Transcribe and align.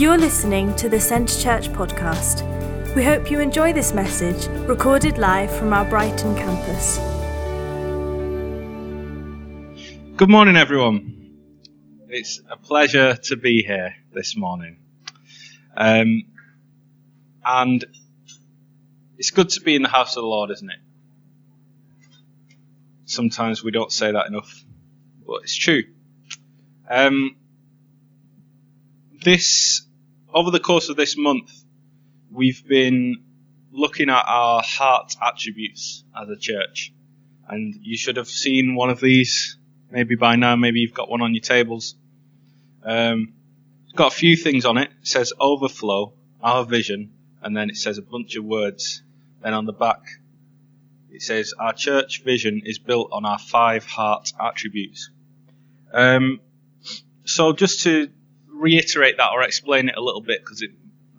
You're 0.00 0.16
listening 0.16 0.74
to 0.76 0.88
the 0.88 0.98
Centre 0.98 1.38
Church 1.38 1.68
podcast. 1.68 2.42
We 2.96 3.04
hope 3.04 3.30
you 3.30 3.38
enjoy 3.38 3.74
this 3.74 3.92
message, 3.92 4.46
recorded 4.66 5.18
live 5.18 5.54
from 5.54 5.74
our 5.74 5.84
Brighton 5.84 6.34
campus. 6.36 6.96
Good 10.16 10.30
morning, 10.30 10.56
everyone. 10.56 11.36
It's 12.08 12.40
a 12.50 12.56
pleasure 12.56 13.14
to 13.24 13.36
be 13.36 13.62
here 13.62 13.94
this 14.10 14.38
morning. 14.38 14.78
Um, 15.76 16.22
and 17.44 17.84
it's 19.18 19.32
good 19.32 19.50
to 19.50 19.60
be 19.60 19.74
in 19.74 19.82
the 19.82 19.90
house 19.90 20.16
of 20.16 20.22
the 20.22 20.28
Lord, 20.28 20.50
isn't 20.50 20.70
it? 20.70 20.80
Sometimes 23.04 23.62
we 23.62 23.70
don't 23.70 23.92
say 23.92 24.10
that 24.10 24.28
enough, 24.28 24.64
but 25.26 25.42
it's 25.42 25.54
true. 25.54 25.82
Um, 26.88 27.36
this 29.22 29.86
over 30.34 30.50
the 30.50 30.60
course 30.60 30.88
of 30.88 30.96
this 30.96 31.16
month, 31.16 31.50
we've 32.30 32.66
been 32.66 33.22
looking 33.72 34.10
at 34.10 34.24
our 34.26 34.62
heart 34.62 35.14
attributes 35.22 36.04
as 36.16 36.28
a 36.28 36.36
church, 36.36 36.92
and 37.48 37.74
you 37.82 37.96
should 37.96 38.16
have 38.16 38.28
seen 38.28 38.74
one 38.74 38.90
of 38.90 39.00
these 39.00 39.56
maybe 39.90 40.14
by 40.14 40.36
now. 40.36 40.56
Maybe 40.56 40.80
you've 40.80 40.94
got 40.94 41.08
one 41.08 41.22
on 41.22 41.34
your 41.34 41.42
tables. 41.42 41.94
Um, 42.84 43.34
it's 43.84 43.94
got 43.94 44.12
a 44.12 44.16
few 44.16 44.36
things 44.36 44.64
on 44.64 44.78
it. 44.78 44.90
It 45.00 45.06
says 45.06 45.32
overflow, 45.40 46.12
our 46.42 46.64
vision, 46.64 47.12
and 47.42 47.56
then 47.56 47.70
it 47.70 47.76
says 47.76 47.98
a 47.98 48.02
bunch 48.02 48.36
of 48.36 48.44
words. 48.44 49.02
Then 49.42 49.54
on 49.54 49.66
the 49.66 49.72
back, 49.72 50.02
it 51.10 51.22
says 51.22 51.54
our 51.58 51.72
church 51.72 52.22
vision 52.24 52.62
is 52.64 52.78
built 52.78 53.10
on 53.12 53.24
our 53.24 53.38
five 53.38 53.84
heart 53.84 54.32
attributes. 54.40 55.10
Um, 55.92 56.40
so 57.24 57.52
just 57.52 57.82
to 57.84 58.10
reiterate 58.60 59.16
that 59.16 59.30
or 59.32 59.42
explain 59.42 59.88
it 59.88 59.96
a 59.96 60.00
little 60.00 60.20
bit 60.20 60.40
because 60.40 60.62
it 60.62 60.70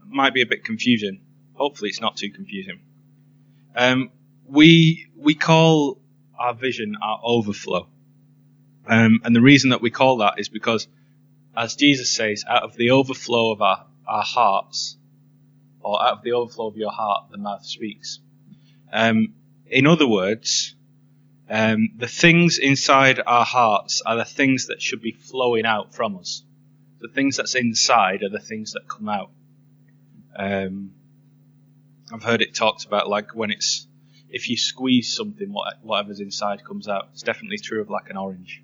might 0.07 0.33
be 0.33 0.41
a 0.41 0.45
bit 0.45 0.63
confusing. 0.63 1.21
Hopefully, 1.53 1.89
it's 1.89 1.99
not 1.99 2.15
too 2.15 2.29
confusing. 2.29 2.79
Um, 3.75 4.11
we 4.47 5.07
we 5.17 5.35
call 5.35 5.99
our 6.37 6.53
vision 6.53 6.95
our 7.01 7.19
overflow, 7.23 7.87
um, 8.87 9.21
and 9.23 9.35
the 9.35 9.41
reason 9.41 9.71
that 9.71 9.81
we 9.81 9.89
call 9.89 10.17
that 10.17 10.35
is 10.39 10.49
because, 10.49 10.87
as 11.55 11.75
Jesus 11.75 12.11
says, 12.11 12.43
out 12.47 12.63
of 12.63 12.75
the 12.75 12.91
overflow 12.91 13.51
of 13.51 13.61
our, 13.61 13.85
our 14.07 14.23
hearts, 14.23 14.97
or 15.81 16.01
out 16.01 16.19
of 16.19 16.23
the 16.23 16.33
overflow 16.33 16.67
of 16.67 16.77
your 16.77 16.91
heart, 16.91 17.31
the 17.31 17.37
mouth 17.37 17.65
speaks. 17.65 18.19
Um, 18.91 19.33
in 19.67 19.87
other 19.87 20.07
words, 20.07 20.75
um, 21.49 21.89
the 21.97 22.07
things 22.07 22.59
inside 22.59 23.21
our 23.25 23.45
hearts 23.45 24.01
are 24.05 24.17
the 24.17 24.25
things 24.25 24.67
that 24.67 24.81
should 24.81 25.01
be 25.01 25.13
flowing 25.13 25.65
out 25.65 25.93
from 25.93 26.17
us 26.17 26.43
the 27.01 27.07
things 27.07 27.37
that's 27.37 27.55
inside 27.55 28.23
are 28.23 28.29
the 28.29 28.39
things 28.39 28.73
that 28.73 28.87
come 28.87 29.09
out. 29.09 29.31
Um, 30.35 30.91
I've 32.13 32.23
heard 32.23 32.41
it 32.41 32.55
talked 32.55 32.85
about 32.85 33.09
like 33.09 33.35
when 33.35 33.51
it's 33.51 33.87
if 34.29 34.49
you 34.49 34.55
squeeze 34.55 35.15
something, 35.15 35.53
whatever's 35.81 36.19
inside 36.19 36.63
comes 36.65 36.87
out. 36.87 37.09
It's 37.11 37.23
definitely 37.23 37.57
true 37.57 37.81
of 37.81 37.89
like 37.89 38.09
an 38.09 38.17
orange. 38.17 38.63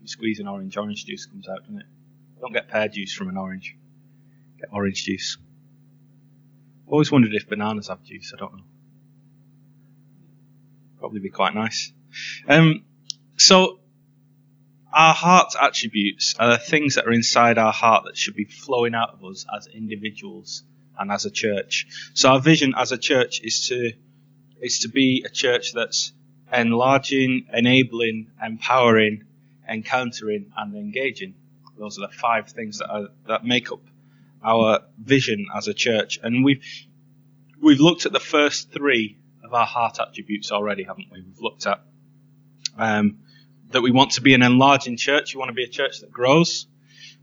You 0.00 0.08
squeeze 0.08 0.40
an 0.40 0.48
orange, 0.48 0.76
orange 0.76 1.04
juice 1.04 1.26
comes 1.26 1.48
out, 1.48 1.60
doesn't 1.60 1.80
it? 1.80 1.86
don't 2.44 2.52
get 2.52 2.68
pear 2.68 2.88
juice 2.88 3.14
from 3.14 3.30
an 3.30 3.38
orange. 3.38 3.74
Get 4.60 4.68
orange 4.70 5.04
juice. 5.04 5.38
I've 6.86 6.92
always 6.92 7.10
wondered 7.10 7.32
if 7.32 7.48
bananas 7.48 7.88
have 7.88 8.02
juice. 8.02 8.34
I 8.34 8.38
don't 8.38 8.52
know. 8.52 8.64
Probably 10.98 11.20
be 11.20 11.30
quite 11.30 11.54
nice. 11.54 11.90
Um, 12.46 12.84
so 13.38 13.78
our 14.94 15.12
heart 15.12 15.54
attributes 15.60 16.34
are 16.38 16.50
the 16.50 16.58
things 16.58 16.94
that 16.94 17.06
are 17.06 17.12
inside 17.12 17.58
our 17.58 17.72
heart 17.72 18.04
that 18.04 18.16
should 18.16 18.36
be 18.36 18.44
flowing 18.44 18.94
out 18.94 19.10
of 19.14 19.24
us 19.24 19.44
as 19.56 19.66
individuals 19.66 20.62
and 20.98 21.10
as 21.10 21.24
a 21.24 21.30
church. 21.30 21.86
So 22.14 22.30
our 22.30 22.40
vision 22.40 22.74
as 22.76 22.92
a 22.92 22.98
church 22.98 23.40
is 23.42 23.68
to 23.68 23.92
is 24.60 24.78
to 24.80 24.88
be 24.88 25.24
a 25.26 25.30
church 25.30 25.72
that's 25.74 26.12
enlarging, 26.52 27.46
enabling, 27.52 28.30
empowering, 28.42 29.24
encountering, 29.68 30.52
and 30.56 30.74
engaging. 30.74 31.34
Those 31.76 31.98
are 31.98 32.06
the 32.06 32.14
five 32.14 32.48
things 32.50 32.78
that 32.78 32.88
are, 32.88 33.08
that 33.26 33.44
make 33.44 33.72
up 33.72 33.80
our 34.42 34.80
vision 34.96 35.46
as 35.54 35.66
a 35.66 35.74
church. 35.74 36.20
And 36.22 36.44
we've 36.44 36.64
we've 37.60 37.80
looked 37.80 38.06
at 38.06 38.12
the 38.12 38.20
first 38.20 38.70
three 38.72 39.18
of 39.42 39.52
our 39.52 39.66
heart 39.66 39.98
attributes 40.00 40.52
already, 40.52 40.84
haven't 40.84 41.08
we? 41.10 41.20
We've 41.20 41.40
looked 41.40 41.66
at 41.66 41.82
um, 42.78 43.18
that 43.74 43.82
we 43.82 43.90
want 43.90 44.12
to 44.12 44.20
be 44.20 44.34
an 44.34 44.42
enlarging 44.42 44.96
church. 44.96 45.34
We 45.34 45.40
want 45.40 45.48
to 45.48 45.54
be 45.54 45.64
a 45.64 45.68
church 45.68 45.98
that 46.00 46.12
grows. 46.12 46.66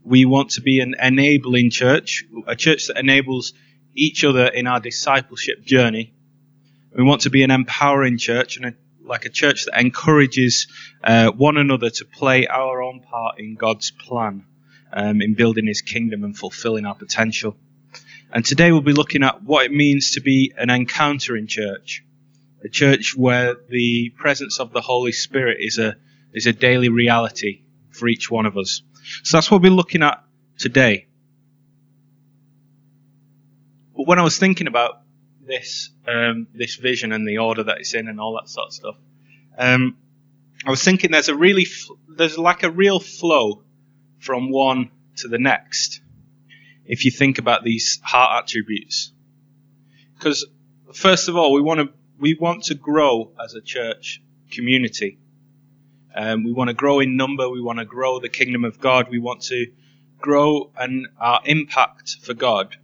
We 0.04 0.26
want 0.26 0.52
to 0.52 0.62
be 0.62 0.82
an 0.82 0.96
enabling 1.02 1.70
church, 1.70 2.26
a 2.46 2.58
church 2.58 2.88
that 2.88 2.98
enables 2.98 3.54
each 3.96 4.26
other 4.26 4.48
in 4.48 4.68
our 4.68 4.82
discipleship 4.82 5.64
journey. 5.64 6.14
We 6.94 7.06
want 7.06 7.22
to 7.22 7.30
be 7.30 7.44
an 7.44 7.52
empowering 7.52 8.18
church 8.18 8.58
and 8.58 8.66
a, 8.66 8.74
like 9.02 9.24
a 9.24 9.30
church 9.30 9.64
that 9.66 9.80
encourages 9.80 10.68
uh, 11.02 11.32
one 11.32 11.56
another 11.56 11.90
to 11.90 12.06
play 12.06 12.48
our 12.48 12.82
own 12.82 13.00
part 13.00 13.40
in 13.40 13.56
God's 13.56 13.92
plan, 13.92 14.46
um, 14.92 15.22
in 15.22 15.36
building 15.36 15.68
His 15.68 15.82
kingdom 15.82 16.26
and 16.26 16.38
fulfilling 16.38 16.86
our 16.86 16.96
potential. 16.96 17.56
And 18.34 18.44
today 18.44 18.74
we'll 18.74 18.82
be 18.82 18.92
looking 18.92 19.24
at 19.24 19.42
what 19.42 19.66
it 19.66 19.72
means 19.72 20.12
to 20.12 20.22
be 20.22 20.52
an 20.58 20.70
encountering 20.70 21.48
church, 21.48 22.04
a 22.62 22.68
church 22.68 23.16
where 23.16 23.56
the 23.70 24.10
presence 24.18 24.60
of 24.60 24.74
the 24.74 24.82
Holy 24.82 25.14
Spirit 25.14 25.60
is 25.62 25.78
a 25.78 25.96
is 26.34 26.48
a 26.48 26.54
daily 26.54 26.90
reality 26.90 27.62
for 27.90 28.08
each 28.08 28.30
one 28.30 28.46
of 28.46 28.58
us. 28.58 28.82
So 29.24 29.38
that's 29.38 29.52
what 29.52 29.62
we're 29.62 29.72
looking 29.72 30.04
at 30.04 30.24
today. 30.58 31.08
But 33.96 34.08
when 34.08 34.20
I 34.20 34.24
was 34.24 34.38
thinking 34.38 34.68
about 34.68 35.02
this, 35.46 35.90
um, 36.08 36.48
this 36.54 36.76
vision 36.76 37.12
and 37.12 37.28
the 37.28 37.40
order 37.40 37.64
that 37.64 37.80
it's 37.80 37.94
in 37.94 38.08
and 38.08 38.20
all 38.20 38.40
that 38.42 38.50
sort 38.50 38.68
of 38.68 38.74
stuff, 38.74 38.96
um, 39.58 39.98
I 40.66 40.70
was 40.70 40.84
thinking 40.84 41.12
there's 41.12 41.30
a 41.30 41.36
really, 41.36 41.68
there's 42.08 42.38
like 42.38 42.64
a 42.64 42.72
real 42.72 43.00
flow 43.00 43.64
from 44.20 44.52
one 44.52 44.92
to 45.18 45.28
the 45.28 45.40
next. 45.40 46.02
If 46.86 47.06
you 47.06 47.12
think 47.12 47.38
about 47.38 47.64
these 47.64 48.00
heart 48.04 48.44
attributes, 48.44 49.12
because 50.14 50.46
first 50.94 51.30
of 51.30 51.36
all, 51.36 51.54
we 51.54 51.62
want 51.62 51.80
to 51.80 51.90
we 52.20 52.36
want 52.40 52.66
to 52.66 52.76
grow 52.76 53.32
as 53.44 53.56
a 53.56 53.62
church 53.62 54.22
community. 54.52 55.18
Um, 56.14 56.44
we 56.44 56.52
want 56.52 56.68
to 56.68 56.74
grow 56.74 57.00
in 57.00 57.16
number. 57.16 57.50
We 57.50 57.62
want 57.62 57.80
to 57.80 57.86
grow 57.86 58.20
the 58.20 58.30
kingdom 58.30 58.66
of 58.66 58.80
God. 58.80 59.08
We 59.10 59.20
want 59.20 59.44
to 59.44 59.68
grow 60.20 60.72
and 60.78 61.08
our 61.20 61.42
impact 61.46 62.18
for 62.22 62.34
God. 62.34 62.76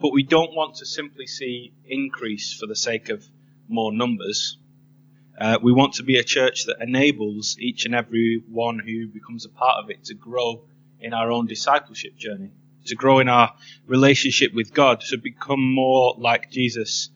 But 0.00 0.12
we 0.12 0.22
don't 0.22 0.54
want 0.54 0.76
to 0.76 0.86
simply 0.86 1.26
see 1.26 1.72
increase 1.86 2.52
for 2.52 2.66
the 2.66 2.76
sake 2.76 3.08
of 3.08 3.24
more 3.68 3.92
numbers. 3.92 4.58
Uh, 5.38 5.58
we 5.62 5.72
want 5.72 5.94
to 5.94 6.02
be 6.02 6.18
a 6.18 6.24
church 6.24 6.66
that 6.66 6.76
enables 6.80 7.56
each 7.58 7.86
and 7.86 7.94
every 7.94 8.42
one 8.48 8.78
who 8.78 9.08
becomes 9.08 9.44
a 9.44 9.48
part 9.48 9.82
of 9.82 9.90
it 9.90 10.04
to 10.04 10.14
grow 10.14 10.64
in 11.00 11.14
our 11.14 11.30
own 11.30 11.46
discipleship 11.46 12.16
journey, 12.16 12.50
to 12.86 12.94
grow 12.94 13.20
in 13.20 13.28
our 13.28 13.54
relationship 13.86 14.52
with 14.52 14.74
God, 14.74 15.00
to 15.08 15.16
become 15.16 15.74
more 15.74 16.14
like 16.18 16.50
Jesus 16.50 17.10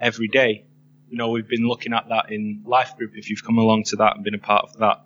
every 0.00 0.28
day 0.28 0.65
you 1.08 1.16
know, 1.16 1.30
we've 1.30 1.48
been 1.48 1.66
looking 1.66 1.92
at 1.92 2.08
that 2.08 2.32
in 2.32 2.62
Life 2.66 2.96
Group 2.96 3.12
if 3.14 3.30
you've 3.30 3.44
come 3.44 3.58
along 3.58 3.84
to 3.84 3.96
that 3.96 4.16
and 4.16 4.24
been 4.24 4.34
a 4.34 4.38
part 4.38 4.64
of 4.64 4.78
that. 4.78 5.02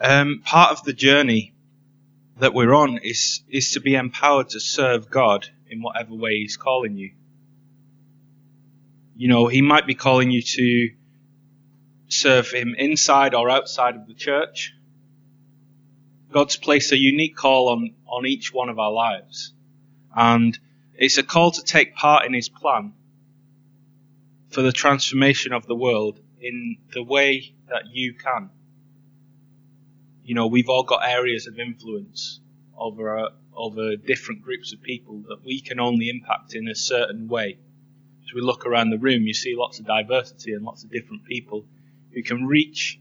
Um, 0.00 0.42
part 0.44 0.72
of 0.72 0.84
the 0.84 0.92
journey 0.92 1.54
that 2.38 2.54
we're 2.54 2.74
on 2.74 2.98
is, 2.98 3.42
is 3.48 3.72
to 3.72 3.80
be 3.80 3.94
empowered 3.94 4.50
to 4.50 4.60
serve 4.60 5.10
God 5.10 5.48
in 5.70 5.82
whatever 5.82 6.14
way 6.14 6.36
He's 6.36 6.56
calling 6.56 6.96
you. 6.96 7.12
You 9.16 9.28
know, 9.28 9.46
He 9.46 9.62
might 9.62 9.86
be 9.86 9.94
calling 9.94 10.30
you 10.30 10.42
to 10.42 10.90
serve 12.08 12.50
Him 12.50 12.74
inside 12.76 13.34
or 13.34 13.50
outside 13.50 13.96
of 13.96 14.06
the 14.06 14.14
church. 14.14 14.74
God's 16.30 16.56
placed 16.56 16.92
a 16.92 16.98
unique 16.98 17.36
call 17.36 17.70
on, 17.70 17.94
on 18.06 18.26
each 18.26 18.52
one 18.52 18.68
of 18.68 18.78
our 18.78 18.92
lives. 18.92 19.52
And 20.14 20.58
it's 20.94 21.18
a 21.18 21.22
call 21.22 21.52
to 21.52 21.62
take 21.62 21.94
part 21.94 22.26
in 22.26 22.34
His 22.34 22.48
plan 22.48 22.92
for 24.56 24.62
the 24.62 24.72
transformation 24.72 25.52
of 25.52 25.66
the 25.66 25.74
world 25.74 26.18
in 26.40 26.78
the 26.94 27.02
way 27.02 27.52
that 27.68 27.82
you 27.92 28.14
can. 28.14 28.48
You 30.24 30.34
know, 30.34 30.46
we've 30.46 30.70
all 30.70 30.82
got 30.82 31.06
areas 31.06 31.46
of 31.46 31.58
influence 31.58 32.40
over 32.74 33.18
uh, 33.18 33.28
over 33.54 33.96
different 33.96 34.40
groups 34.40 34.72
of 34.72 34.80
people 34.80 35.24
that 35.28 35.44
we 35.44 35.60
can 35.60 35.78
only 35.78 36.08
impact 36.08 36.54
in 36.54 36.68
a 36.68 36.74
certain 36.74 37.28
way. 37.28 37.58
As 38.24 38.32
we 38.34 38.40
look 38.40 38.64
around 38.64 38.88
the 38.88 38.98
room, 38.98 39.26
you 39.26 39.34
see 39.34 39.54
lots 39.54 39.78
of 39.78 39.84
diversity 39.84 40.54
and 40.54 40.64
lots 40.64 40.84
of 40.84 40.90
different 40.90 41.26
people 41.26 41.66
who 42.14 42.22
can 42.22 42.46
reach 42.46 42.98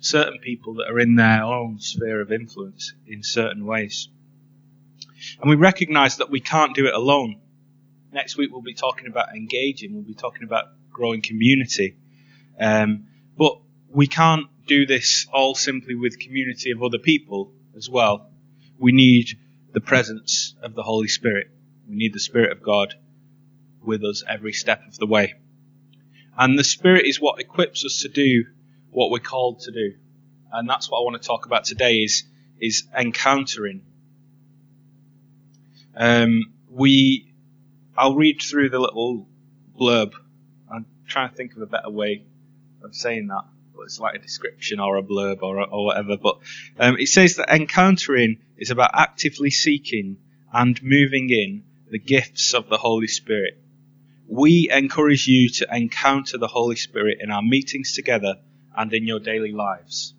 certain 0.00 0.38
people 0.38 0.76
that 0.76 0.90
are 0.90 0.98
in 0.98 1.16
their 1.16 1.42
own 1.44 1.80
sphere 1.80 2.22
of 2.22 2.32
influence 2.32 2.94
in 3.06 3.22
certain 3.22 3.66
ways. 3.66 4.08
And 5.38 5.50
we 5.50 5.56
recognize 5.56 6.16
that 6.16 6.30
we 6.30 6.40
can't 6.40 6.74
do 6.74 6.86
it 6.86 6.94
alone. 6.94 7.41
Next 8.12 8.36
week 8.36 8.52
we'll 8.52 8.60
be 8.60 8.74
talking 8.74 9.06
about 9.06 9.34
engaging. 9.34 9.94
We'll 9.94 10.02
be 10.02 10.14
talking 10.14 10.44
about 10.44 10.66
growing 10.90 11.22
community. 11.22 11.96
Um, 12.60 13.06
but 13.36 13.58
we 13.88 14.06
can't 14.06 14.46
do 14.66 14.86
this 14.86 15.26
all 15.32 15.54
simply 15.54 15.94
with 15.94 16.18
community 16.18 16.70
of 16.70 16.82
other 16.82 16.98
people 16.98 17.52
as 17.76 17.88
well. 17.88 18.30
We 18.78 18.92
need 18.92 19.38
the 19.72 19.80
presence 19.80 20.54
of 20.62 20.74
the 20.74 20.82
Holy 20.82 21.08
Spirit. 21.08 21.48
We 21.88 21.96
need 21.96 22.12
the 22.12 22.20
Spirit 22.20 22.52
of 22.52 22.62
God 22.62 22.94
with 23.82 24.04
us 24.04 24.22
every 24.28 24.52
step 24.52 24.86
of 24.86 24.96
the 24.98 25.06
way. 25.06 25.34
And 26.36 26.58
the 26.58 26.64
Spirit 26.64 27.06
is 27.06 27.20
what 27.20 27.40
equips 27.40 27.84
us 27.84 28.02
to 28.02 28.08
do 28.08 28.44
what 28.90 29.10
we're 29.10 29.18
called 29.18 29.60
to 29.60 29.72
do. 29.72 29.94
And 30.52 30.68
that's 30.68 30.90
what 30.90 30.98
I 30.98 31.04
want 31.04 31.20
to 31.20 31.26
talk 31.26 31.46
about 31.46 31.64
today 31.64 31.96
is, 31.96 32.24
is 32.60 32.84
encountering. 32.96 33.82
Um, 35.96 36.52
we, 36.70 37.31
I'll 37.96 38.14
read 38.14 38.40
through 38.40 38.70
the 38.70 38.78
little 38.78 39.26
blurb. 39.78 40.12
I'm 40.72 40.86
trying 41.06 41.30
to 41.30 41.34
think 41.34 41.54
of 41.54 41.62
a 41.62 41.66
better 41.66 41.90
way 41.90 42.24
of 42.82 42.94
saying 42.94 43.28
that. 43.28 43.44
But 43.74 43.82
it's 43.82 44.00
like 44.00 44.14
a 44.14 44.18
description 44.18 44.80
or 44.80 44.96
a 44.96 45.02
blurb 45.02 45.42
or, 45.42 45.60
or 45.60 45.84
whatever. 45.84 46.16
But 46.16 46.38
um, 46.78 46.96
it 46.98 47.08
says 47.08 47.36
that 47.36 47.50
encountering 47.50 48.38
is 48.56 48.70
about 48.70 48.90
actively 48.94 49.50
seeking 49.50 50.18
and 50.52 50.80
moving 50.82 51.30
in 51.30 51.64
the 51.90 51.98
gifts 51.98 52.54
of 52.54 52.68
the 52.68 52.78
Holy 52.78 53.08
Spirit. 53.08 53.58
We 54.28 54.70
encourage 54.70 55.26
you 55.26 55.50
to 55.50 55.68
encounter 55.70 56.38
the 56.38 56.48
Holy 56.48 56.76
Spirit 56.76 57.18
in 57.20 57.30
our 57.30 57.42
meetings 57.42 57.94
together 57.94 58.36
and 58.76 58.92
in 58.92 59.06
your 59.06 59.20
daily 59.20 59.52
lives. 59.52 60.14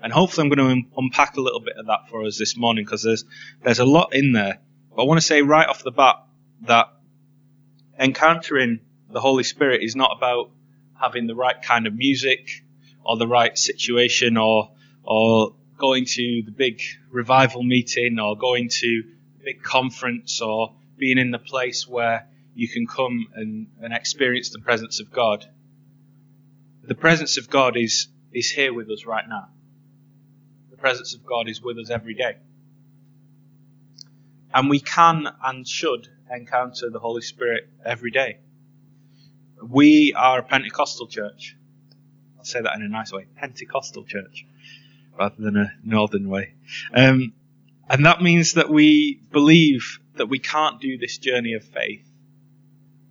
And 0.00 0.12
hopefully, 0.12 0.48
I'm 0.48 0.56
going 0.56 0.82
to 0.82 0.88
unpack 0.98 1.36
a 1.36 1.40
little 1.40 1.60
bit 1.60 1.76
of 1.76 1.86
that 1.86 2.08
for 2.08 2.24
us 2.24 2.36
this 2.36 2.56
morning 2.56 2.84
because 2.84 3.04
there's 3.04 3.24
there's 3.62 3.78
a 3.78 3.84
lot 3.84 4.14
in 4.14 4.32
there. 4.32 4.58
But 4.90 5.02
I 5.02 5.06
want 5.06 5.20
to 5.20 5.26
say 5.26 5.42
right 5.42 5.68
off 5.68 5.84
the 5.84 5.92
bat 5.92 6.24
that 6.62 6.92
encountering 8.02 8.80
the 9.10 9.20
Holy 9.20 9.44
Spirit 9.44 9.82
is 9.82 9.94
not 9.94 10.16
about 10.16 10.50
having 11.00 11.26
the 11.26 11.34
right 11.34 11.60
kind 11.62 11.86
of 11.86 11.94
music 11.94 12.64
or 13.04 13.16
the 13.16 13.26
right 13.26 13.56
situation 13.56 14.36
or 14.36 14.70
or 15.04 15.54
going 15.78 16.04
to 16.04 16.42
the 16.44 16.52
big 16.52 16.80
revival 17.10 17.62
meeting 17.62 18.18
or 18.20 18.36
going 18.36 18.68
to 18.68 19.02
a 19.40 19.44
big 19.44 19.62
conference 19.62 20.40
or 20.40 20.74
being 20.96 21.18
in 21.18 21.30
the 21.30 21.38
place 21.38 21.88
where 21.88 22.28
you 22.54 22.68
can 22.68 22.86
come 22.86 23.26
and, 23.34 23.66
and 23.80 23.92
experience 23.92 24.50
the 24.50 24.60
presence 24.60 25.00
of 25.00 25.10
God. 25.10 25.44
The 26.84 26.94
presence 26.94 27.38
of 27.38 27.50
God 27.50 27.76
is, 27.76 28.08
is 28.32 28.50
here 28.50 28.72
with 28.72 28.90
us 28.90 29.04
right 29.06 29.24
now. 29.28 29.48
The 30.70 30.76
presence 30.76 31.14
of 31.14 31.24
God 31.24 31.48
is 31.48 31.60
with 31.60 31.78
us 31.78 31.90
every 31.90 32.14
day. 32.14 32.36
And 34.54 34.68
we 34.68 34.80
can 34.80 35.28
and 35.42 35.66
should 35.66 36.08
encounter 36.30 36.90
the 36.90 36.98
Holy 36.98 37.22
Spirit 37.22 37.68
every 37.84 38.10
day. 38.10 38.38
We 39.62 40.12
are 40.16 40.40
a 40.40 40.42
Pentecostal 40.42 41.06
church. 41.06 41.56
I'll 42.38 42.44
say 42.44 42.60
that 42.60 42.74
in 42.74 42.82
a 42.82 42.88
nice 42.88 43.12
way. 43.12 43.26
Pentecostal 43.36 44.04
church, 44.04 44.44
rather 45.18 45.36
than 45.38 45.56
a 45.56 45.72
northern 45.84 46.28
way. 46.28 46.54
Um, 46.92 47.32
and 47.88 48.06
that 48.06 48.20
means 48.20 48.54
that 48.54 48.68
we 48.68 49.20
believe 49.30 50.00
that 50.16 50.26
we 50.26 50.38
can't 50.38 50.80
do 50.80 50.98
this 50.98 51.18
journey 51.18 51.54
of 51.54 51.64
faith 51.64 52.08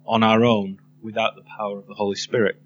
on 0.06 0.24
our 0.24 0.44
own 0.44 0.80
without 1.02 1.36
the 1.36 1.44
power 1.44 1.78
of 1.78 1.88
the 1.88 1.94
Holy 1.94 2.16
Spirit, 2.16 2.62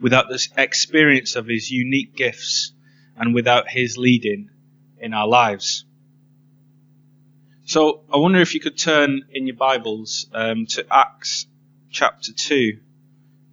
without 0.00 0.28
this 0.28 0.48
experience 0.56 1.36
of 1.36 1.46
His 1.46 1.70
unique 1.70 2.14
gifts, 2.14 2.72
and 3.16 3.34
without 3.34 3.68
His 3.68 3.96
leading 3.96 4.50
in 4.98 5.14
our 5.14 5.26
lives. 5.26 5.84
So 7.68 8.02
I 8.14 8.18
wonder 8.18 8.40
if 8.40 8.54
you 8.54 8.60
could 8.60 8.78
turn 8.78 9.22
in 9.32 9.48
your 9.48 9.56
Bibles 9.56 10.30
um, 10.32 10.66
to 10.66 10.86
Acts 10.88 11.48
chapter 11.90 12.32
2, 12.32 12.78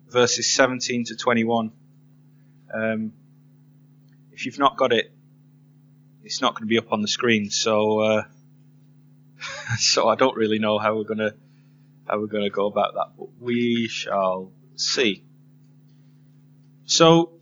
verses 0.07 0.54
17 0.54 1.06
to 1.06 1.15
21. 1.15 1.71
Um, 2.71 3.13
if 4.31 4.45
you've 4.45 4.60
not 4.60 4.77
got 4.77 4.94
it, 4.94 5.12
it's 6.24 6.42
not 6.42 6.54
going 6.54 6.62
to 6.62 6.68
be 6.68 6.77
up 6.77 6.94
on 6.94 7.01
the 7.01 7.07
screen, 7.07 7.50
so 7.50 8.01
uh, 8.01 8.24
so 9.80 10.07
I 10.07 10.13
don't 10.13 10.38
really 10.38 10.60
know 10.60 10.77
how 10.77 10.95
we're 10.95 11.06
going 11.06 11.18
to 11.18 11.33
how 12.07 12.19
we're 12.19 12.27
going 12.27 12.44
to 12.44 12.51
go 12.51 12.68
about 12.68 12.94
that, 12.94 13.13
but 13.18 13.30
we 13.42 13.88
shall 13.88 14.51
see. 14.75 15.24
So, 16.86 17.32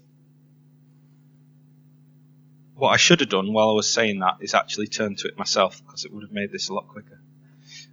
what 2.82 2.90
I 2.90 2.98
should 2.98 3.20
have 3.20 3.30
done 3.30 3.54
while 3.54 3.70
I 3.70 3.74
was 3.74 3.94
saying 3.94 4.20
that 4.20 4.38
is 4.42 4.56
actually 4.56 4.88
turn 4.88 5.16
to 5.18 5.28
it 5.28 5.38
myself 5.38 5.80
because 5.86 6.04
it 6.04 6.12
would 6.12 6.24
have 6.24 6.32
made 6.32 6.52
this 6.52 6.68
a 6.70 6.74
lot 6.74 6.88
quicker. 6.88 7.22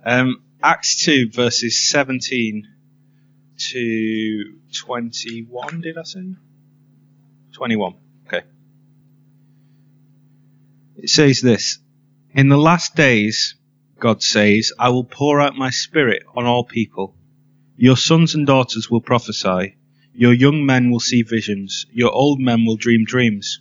Um, 0.03 0.43
Acts 0.63 1.05
2, 1.05 1.31
verses 1.31 1.91
17 1.91 2.67
to 3.71 4.55
21, 4.87 5.83
did 5.83 5.99
I 5.99 6.05
say? 6.05 6.23
21, 7.53 7.97
okay. 8.27 8.47
It 10.97 11.11
says 11.11 11.43
this 11.43 11.81
In 12.33 12.49
the 12.49 12.57
last 12.57 12.97
days, 12.97 13.57
God 14.01 14.23
says, 14.23 14.73
I 14.79 14.89
will 14.89 15.05
pour 15.05 15.39
out 15.39 15.55
my 15.55 15.69
spirit 15.69 16.23
on 16.35 16.47
all 16.47 16.65
people. 16.65 17.15
Your 17.77 17.99
sons 17.99 18.35
and 18.35 18.47
daughters 18.47 18.91
will 18.91 19.03
prophesy. 19.03 19.77
Your 20.15 20.33
young 20.33 20.65
men 20.65 20.91
will 20.91 20.99
see 20.99 21.21
visions. 21.21 21.85
Your 21.93 22.11
old 22.11 22.41
men 22.41 22.65
will 22.65 22.77
dream 22.77 23.05
dreams. 23.05 23.61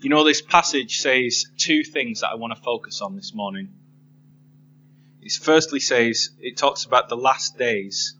You 0.00 0.10
know, 0.10 0.24
this 0.24 0.42
passage 0.42 1.00
says 1.00 1.46
two 1.56 1.82
things 1.82 2.20
that 2.20 2.28
I 2.28 2.34
want 2.34 2.54
to 2.54 2.62
focus 2.62 3.00
on 3.00 3.16
this 3.16 3.34
morning. 3.34 3.70
It 5.22 5.32
firstly 5.32 5.80
says, 5.80 6.30
it 6.38 6.56
talks 6.56 6.84
about 6.84 7.08
the 7.08 7.16
last 7.16 7.58
days, 7.58 8.14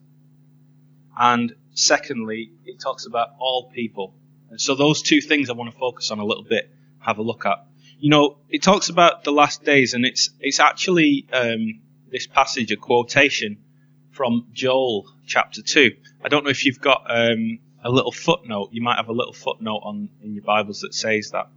and 1.17 1.55
secondly, 1.73 2.51
it 2.65 2.81
talks 2.81 3.07
about 3.07 3.29
all 3.39 3.71
people. 3.73 4.15
And 4.51 4.61
so 4.61 4.75
those 4.75 5.03
two 5.03 5.21
things 5.21 5.51
I 5.51 5.53
want 5.53 5.73
to 5.73 5.79
focus 5.79 6.11
on 6.11 6.19
a 6.19 6.25
little 6.25 6.45
bit, 6.45 6.71
have 7.01 7.19
a 7.19 7.23
look 7.23 7.47
at 7.47 7.67
you 7.99 8.11
know, 8.11 8.39
it 8.49 8.63
talks 8.63 8.89
about 8.89 9.25
the 9.25 9.33
last 9.33 9.65
days, 9.65 9.95
and 9.95 10.05
it's 10.05 10.31
it's 10.41 10.61
actually 10.61 11.27
um, 11.33 11.81
this 12.11 12.27
passage 12.27 12.71
a 12.71 12.77
quotation 12.77 13.59
from 14.11 14.49
Joel 14.53 15.07
chapter 15.27 15.63
two. 15.63 15.93
I 16.25 16.29
don't 16.29 16.45
know 16.45 16.51
if 16.51 16.65
you've 16.65 16.81
got 16.81 17.05
um, 17.09 17.59
a 17.83 17.91
little 17.91 18.13
footnote. 18.13 18.71
You 18.73 18.83
might 18.83 18.97
have 18.97 19.09
a 19.09 19.13
little 19.13 19.33
footnote 19.33 19.81
on 19.83 20.11
in 20.23 20.35
your 20.35 20.45
Bibles 20.45 20.81
that 20.81 20.95
says 20.95 21.31
that. 21.33 21.49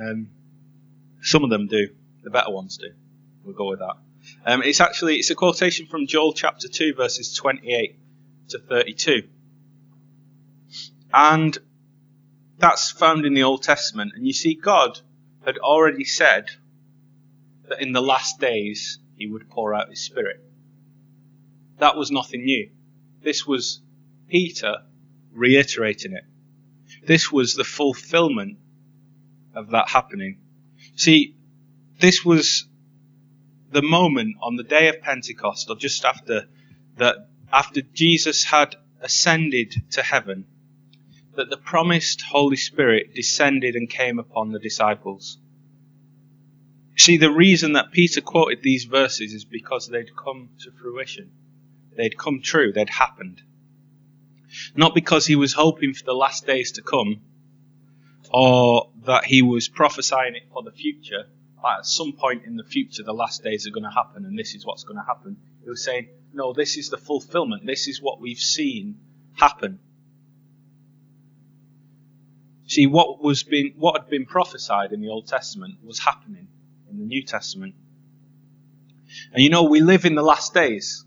Um, 0.00 0.30
some 1.20 1.44
of 1.44 1.50
them 1.50 1.66
do. 1.66 1.88
The 2.22 2.30
better 2.30 2.50
ones 2.50 2.78
do. 2.78 2.88
We'll 3.44 3.54
go 3.54 3.68
with 3.68 3.80
that. 3.80 3.96
Um, 4.44 4.62
it's 4.62 4.80
actually 4.80 5.16
it's 5.16 5.30
a 5.30 5.34
quotation 5.34 5.86
from 5.86 6.06
Joel 6.06 6.32
chapter 6.32 6.68
two, 6.68 6.94
verses 6.94 7.34
twenty-eight 7.34 7.98
to 8.48 8.58
thirty-two. 8.58 9.22
And 11.12 11.58
that's 12.58 12.90
found 12.90 13.24
in 13.24 13.34
the 13.34 13.42
Old 13.42 13.62
Testament. 13.62 14.12
And 14.14 14.26
you 14.26 14.32
see, 14.32 14.54
God 14.54 15.00
had 15.44 15.58
already 15.58 16.04
said 16.04 16.46
that 17.68 17.80
in 17.80 17.92
the 17.92 18.02
last 18.02 18.38
days 18.38 18.98
he 19.16 19.26
would 19.26 19.48
pour 19.48 19.74
out 19.74 19.88
his 19.90 20.04
Spirit. 20.04 20.44
That 21.78 21.96
was 21.96 22.10
nothing 22.10 22.44
new. 22.44 22.70
This 23.22 23.46
was 23.46 23.80
Peter 24.28 24.76
reiterating 25.32 26.12
it. 26.12 26.24
This 27.06 27.32
was 27.32 27.54
the 27.54 27.64
fulfillment 27.64 28.58
of 29.54 29.70
that 29.70 29.88
happening. 29.88 30.38
See, 30.96 31.36
this 32.00 32.24
was 32.24 32.66
the 33.72 33.82
moment 33.82 34.36
on 34.42 34.56
the 34.56 34.64
day 34.64 34.88
of 34.88 35.00
Pentecost, 35.00 35.70
or 35.70 35.76
just 35.76 36.04
after 36.04 36.48
that, 36.96 37.16
after 37.52 37.82
Jesus 37.82 38.44
had 38.44 38.76
ascended 39.00 39.74
to 39.92 40.02
heaven, 40.02 40.46
that 41.36 41.50
the 41.50 41.56
promised 41.56 42.22
Holy 42.22 42.56
Spirit 42.56 43.14
descended 43.14 43.76
and 43.76 43.88
came 43.88 44.18
upon 44.18 44.52
the 44.52 44.58
disciples. 44.58 45.38
See, 46.96 47.16
the 47.16 47.30
reason 47.30 47.72
that 47.72 47.92
Peter 47.92 48.20
quoted 48.20 48.62
these 48.62 48.84
verses 48.84 49.32
is 49.32 49.44
because 49.44 49.88
they'd 49.88 50.16
come 50.16 50.50
to 50.60 50.70
fruition. 50.70 51.30
They'd 51.96 52.18
come 52.18 52.42
true. 52.42 52.72
They'd 52.72 52.90
happened. 52.90 53.42
Not 54.74 54.94
because 54.94 55.26
he 55.26 55.36
was 55.36 55.54
hoping 55.54 55.94
for 55.94 56.04
the 56.04 56.12
last 56.12 56.46
days 56.46 56.72
to 56.72 56.82
come, 56.82 57.22
or 58.32 58.90
that 59.06 59.24
he 59.24 59.42
was 59.42 59.68
prophesying 59.68 60.36
it 60.36 60.44
for 60.52 60.62
the 60.62 60.70
future. 60.70 61.24
At 61.66 61.84
some 61.84 62.12
point 62.12 62.44
in 62.46 62.56
the 62.56 62.64
future, 62.64 63.02
the 63.02 63.12
last 63.12 63.42
days 63.42 63.66
are 63.66 63.70
going 63.70 63.84
to 63.84 63.90
happen, 63.90 64.24
and 64.24 64.38
this 64.38 64.54
is 64.54 64.64
what's 64.64 64.84
going 64.84 64.96
to 64.96 65.04
happen. 65.04 65.36
He 65.62 65.68
was 65.68 65.84
saying, 65.84 66.08
no, 66.32 66.52
this 66.52 66.78
is 66.78 66.88
the 66.88 66.96
fulfillment. 66.96 67.66
This 67.66 67.86
is 67.86 68.00
what 68.00 68.20
we've 68.20 68.38
seen 68.38 69.00
happen. 69.34 69.78
See, 72.66 72.86
what 72.86 73.22
was 73.22 73.42
being, 73.42 73.74
what 73.76 74.00
had 74.00 74.08
been 74.08 74.26
prophesied 74.26 74.92
in 74.92 75.00
the 75.00 75.08
Old 75.08 75.26
Testament 75.26 75.78
was 75.82 75.98
happening 75.98 76.46
in 76.88 76.98
the 76.98 77.04
New 77.04 77.24
Testament. 77.24 77.74
And 79.32 79.42
you 79.42 79.50
know, 79.50 79.64
we 79.64 79.80
live 79.80 80.04
in 80.04 80.14
the 80.14 80.22
last 80.22 80.54
days. 80.54 81.04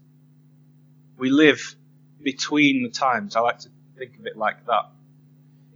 We 1.17 1.29
live 1.29 1.75
between 2.21 2.83
the 2.83 2.89
times. 2.89 3.35
I 3.35 3.39
like 3.39 3.59
to 3.59 3.69
think 3.97 4.19
of 4.19 4.25
it 4.25 4.37
like 4.37 4.65
that. 4.65 4.91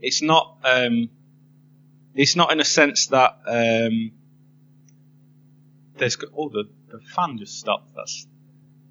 It's 0.02 0.22
not, 0.22 0.58
um, 0.64 1.10
it's 2.18 2.36
not 2.36 2.52
in 2.52 2.60
a 2.60 2.66
sense 2.66 3.08
that, 3.08 3.38
um, 3.48 4.12
there's, 5.98 6.18
oh, 6.36 6.50
the, 6.50 6.66
the 6.90 7.00
fan 7.00 7.38
just 7.38 7.60
stopped. 7.60 7.96
That's, 7.96 8.28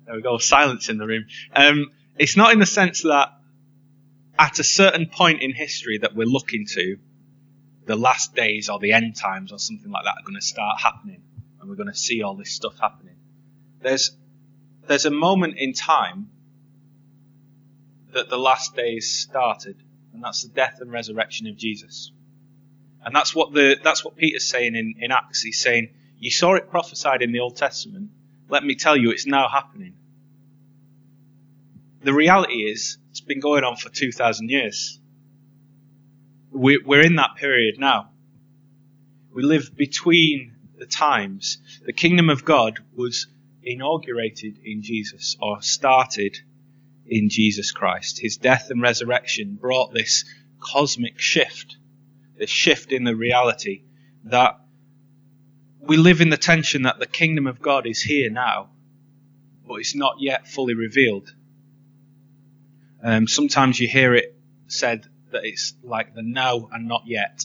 there 0.06 0.14
we 0.14 0.22
go, 0.22 0.38
silence 0.38 0.88
in 0.88 0.98
the 0.98 1.06
room. 1.06 1.26
Um, 1.54 1.90
it's 2.16 2.36
not 2.36 2.52
in 2.52 2.60
the 2.60 2.66
sense 2.66 3.02
that 3.02 3.32
at 4.38 4.58
a 4.58 4.64
certain 4.64 5.06
point 5.06 5.42
in 5.42 5.52
history 5.52 5.98
that 5.98 6.14
we're 6.14 6.26
looking 6.26 6.66
to, 6.66 6.98
the 7.86 7.96
last 7.96 8.34
days 8.34 8.68
or 8.68 8.78
the 8.78 8.92
end 8.92 9.16
times 9.16 9.52
or 9.52 9.58
something 9.58 9.90
like 9.90 10.04
that 10.04 10.16
are 10.18 10.24
going 10.24 10.34
to 10.34 10.44
start 10.44 10.80
happening 10.80 11.22
and 11.60 11.70
we're 11.70 11.76
going 11.76 11.88
to 11.88 11.94
see 11.94 12.22
all 12.22 12.34
this 12.34 12.50
stuff 12.50 12.78
happening. 12.80 13.16
There's, 13.80 14.16
there's 14.86 15.06
a 15.06 15.10
moment 15.10 15.54
in 15.56 15.72
time 15.72 16.30
that 18.12 18.28
the 18.28 18.38
last 18.38 18.74
days 18.74 19.12
started, 19.12 19.76
and 20.12 20.22
that's 20.22 20.42
the 20.42 20.48
death 20.48 20.78
and 20.80 20.90
resurrection 20.90 21.46
of 21.46 21.56
Jesus. 21.56 22.12
And 23.06 23.14
that's 23.14 23.36
what 23.36 23.52
the, 23.52 23.78
that's 23.82 24.04
what 24.04 24.16
Peter's 24.16 24.48
saying 24.48 24.74
in, 24.74 24.96
in 24.98 25.12
Acts. 25.12 25.40
He's 25.40 25.60
saying, 25.60 25.90
you 26.18 26.30
saw 26.30 26.54
it 26.54 26.68
prophesied 26.68 27.22
in 27.22 27.30
the 27.30 27.38
Old 27.38 27.56
Testament. 27.56 28.10
Let 28.48 28.64
me 28.64 28.74
tell 28.74 28.96
you, 28.96 29.12
it's 29.12 29.26
now 29.26 29.48
happening. 29.48 29.94
The 32.02 32.12
reality 32.12 32.64
is, 32.64 32.98
it's 33.10 33.20
been 33.20 33.38
going 33.38 33.62
on 33.62 33.76
for 33.76 33.90
2,000 33.90 34.50
years. 34.50 34.98
We're 36.50 37.02
in 37.02 37.16
that 37.16 37.36
period 37.36 37.78
now. 37.78 38.10
We 39.32 39.44
live 39.44 39.76
between 39.76 40.56
the 40.76 40.86
times. 40.86 41.58
The 41.84 41.92
kingdom 41.92 42.28
of 42.28 42.44
God 42.44 42.80
was 42.92 43.28
inaugurated 43.62 44.58
in 44.64 44.82
Jesus 44.82 45.36
or 45.40 45.62
started 45.62 46.38
in 47.06 47.28
Jesus 47.28 47.70
Christ. 47.70 48.18
His 48.20 48.36
death 48.36 48.70
and 48.70 48.82
resurrection 48.82 49.58
brought 49.60 49.92
this 49.92 50.24
cosmic 50.58 51.20
shift, 51.20 51.76
this 52.38 52.50
shift 52.50 52.92
in 52.92 53.04
the 53.04 53.16
reality 53.16 53.82
that 54.24 54.60
we 55.80 55.96
live 55.96 56.20
in 56.20 56.30
the 56.30 56.36
tension 56.36 56.82
that 56.82 56.98
the 56.98 57.06
kingdom 57.06 57.46
of 57.46 57.60
God 57.60 57.86
is 57.86 58.02
here 58.02 58.30
now, 58.30 58.70
but 59.66 59.74
it's 59.76 59.94
not 59.94 60.16
yet 60.18 60.48
fully 60.48 60.74
revealed. 60.74 61.32
Um, 63.02 63.28
sometimes 63.28 63.78
you 63.78 63.86
hear 63.86 64.14
it 64.14 64.36
said 64.66 65.06
that 65.30 65.44
it's 65.44 65.74
like 65.82 66.14
the 66.14 66.22
now 66.22 66.68
and 66.72 66.88
not 66.88 67.02
yet. 67.06 67.44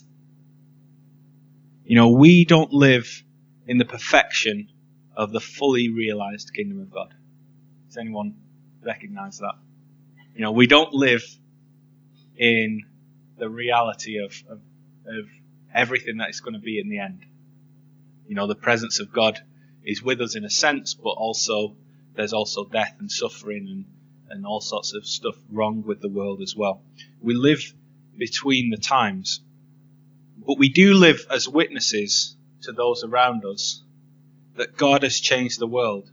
You 1.84 1.96
know, 1.96 2.10
we 2.10 2.46
don't 2.46 2.72
live 2.72 3.24
in 3.68 3.78
the 3.78 3.86
perfection 3.86 4.70
of 5.16 5.32
the 5.32 5.40
fully 5.40 5.90
realized 5.90 6.54
kingdom 6.54 6.82
of 6.82 6.90
God. 6.90 7.14
Does 7.88 7.98
anyone 7.98 8.36
recognize 8.82 9.40
that? 9.40 9.56
You 10.34 10.42
know, 10.42 10.52
we 10.52 10.68
don't 10.68 10.94
live 10.94 11.24
in 12.38 12.86
the 13.38 13.50
reality 13.50 14.18
of, 14.18 14.34
of, 14.50 14.62
of 15.06 15.28
everything 15.74 16.18
that 16.18 16.30
is 16.30 16.42
going 16.42 16.54
to 16.54 16.60
be 16.60 16.80
in 16.80 16.90
the 16.90 17.00
end. 17.00 17.26
You 18.28 18.36
know, 18.36 18.48
the 18.48 18.56
presence 18.56 19.00
of 19.00 19.12
God 19.12 19.40
is 19.84 20.04
with 20.04 20.22
us 20.22 20.36
in 20.36 20.46
a 20.46 20.50
sense, 20.50 20.94
but 20.94 21.12
also 21.12 21.76
there's 22.16 22.34
also 22.34 22.66
death 22.66 22.96
and 23.00 23.12
suffering 23.12 23.68
and, 23.68 23.86
and 24.30 24.46
all 24.46 24.62
sorts 24.62 24.94
of 24.94 25.06
stuff 25.06 25.36
wrong 25.50 25.84
with 25.84 26.02
the 26.02 26.10
world 26.10 26.42
as 26.42 26.56
well. 26.56 26.82
We 27.22 27.34
live 27.34 27.74
between 28.18 28.70
the 28.70 28.78
times, 28.78 29.42
but 30.46 30.58
we 30.58 30.70
do 30.70 30.94
live 30.94 31.26
as 31.30 31.48
witnesses 31.48 32.36
to 32.64 32.72
those 32.72 33.04
around 33.04 33.46
us 33.46 33.84
that 34.56 34.78
God 34.78 35.04
has 35.04 35.20
changed 35.20 35.60
the 35.60 35.68
world, 35.68 36.12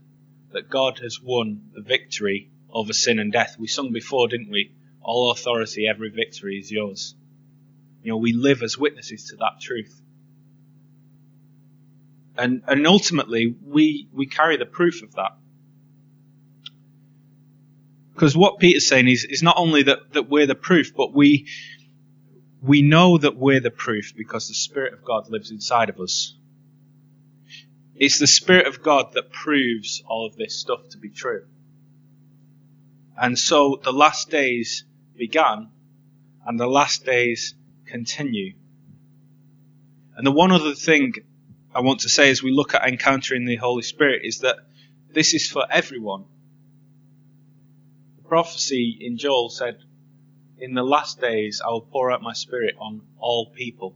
that 0.52 0.70
God 0.70 1.00
has 1.00 1.20
won 1.20 1.70
the 1.74 1.82
victory 1.82 2.50
over 2.70 2.92
sin 2.92 3.18
and 3.18 3.32
death. 3.32 3.56
We 3.58 3.66
sung 3.66 3.92
before, 3.92 4.28
didn't 4.28 4.50
we? 4.50 4.72
All 5.02 5.30
authority, 5.30 5.86
every 5.86 6.10
victory 6.10 6.58
is 6.58 6.70
yours. 6.70 7.14
You 8.02 8.12
know, 8.12 8.16
we 8.18 8.32
live 8.32 8.62
as 8.62 8.78
witnesses 8.78 9.26
to 9.30 9.36
that 9.36 9.60
truth. 9.60 10.00
And, 12.36 12.62
and 12.68 12.86
ultimately, 12.86 13.54
we, 13.64 14.08
we 14.12 14.26
carry 14.26 14.56
the 14.56 14.66
proof 14.66 15.02
of 15.02 15.14
that. 15.14 15.32
Because 18.14 18.36
what 18.36 18.58
Peter's 18.58 18.86
saying 18.86 19.08
is, 19.08 19.24
is 19.24 19.42
not 19.42 19.56
only 19.58 19.84
that, 19.84 20.12
that 20.12 20.28
we're 20.28 20.46
the 20.46 20.54
proof, 20.54 20.94
but 20.96 21.14
we, 21.14 21.48
we 22.62 22.82
know 22.82 23.18
that 23.18 23.36
we're 23.36 23.60
the 23.60 23.70
proof 23.70 24.12
because 24.16 24.48
the 24.48 24.54
Spirit 24.54 24.92
of 24.92 25.04
God 25.04 25.30
lives 25.30 25.50
inside 25.50 25.88
of 25.88 26.00
us. 26.00 26.36
It's 27.94 28.18
the 28.18 28.26
Spirit 28.28 28.66
of 28.66 28.82
God 28.82 29.12
that 29.14 29.32
proves 29.32 30.02
all 30.06 30.26
of 30.26 30.36
this 30.36 30.60
stuff 30.60 30.80
to 30.90 30.98
be 30.98 31.10
true. 31.10 31.44
And 33.20 33.36
so 33.36 33.80
the 33.82 33.92
last 33.92 34.30
days 34.30 34.84
began 35.16 35.70
and 36.46 36.58
the 36.58 36.68
last 36.68 37.04
days 37.04 37.54
continue. 37.88 38.54
And 40.16 40.26
the 40.26 40.32
one 40.32 40.52
other 40.52 40.74
thing 40.74 41.14
I 41.74 41.80
want 41.80 42.00
to 42.00 42.08
say 42.08 42.30
as 42.30 42.42
we 42.42 42.50
look 42.50 42.74
at 42.74 42.86
encountering 42.86 43.44
the 43.44 43.56
Holy 43.56 43.82
Spirit 43.82 44.22
is 44.24 44.40
that 44.40 44.56
this 45.12 45.34
is 45.34 45.48
for 45.48 45.64
everyone. 45.70 46.24
The 48.16 48.28
prophecy 48.28 48.96
in 49.00 49.16
Joel 49.16 49.50
said, 49.50 49.78
In 50.58 50.74
the 50.74 50.82
last 50.82 51.20
days 51.20 51.62
I 51.64 51.70
will 51.70 51.82
pour 51.82 52.10
out 52.10 52.22
my 52.22 52.32
Spirit 52.32 52.74
on 52.78 53.02
all 53.18 53.50
people. 53.50 53.94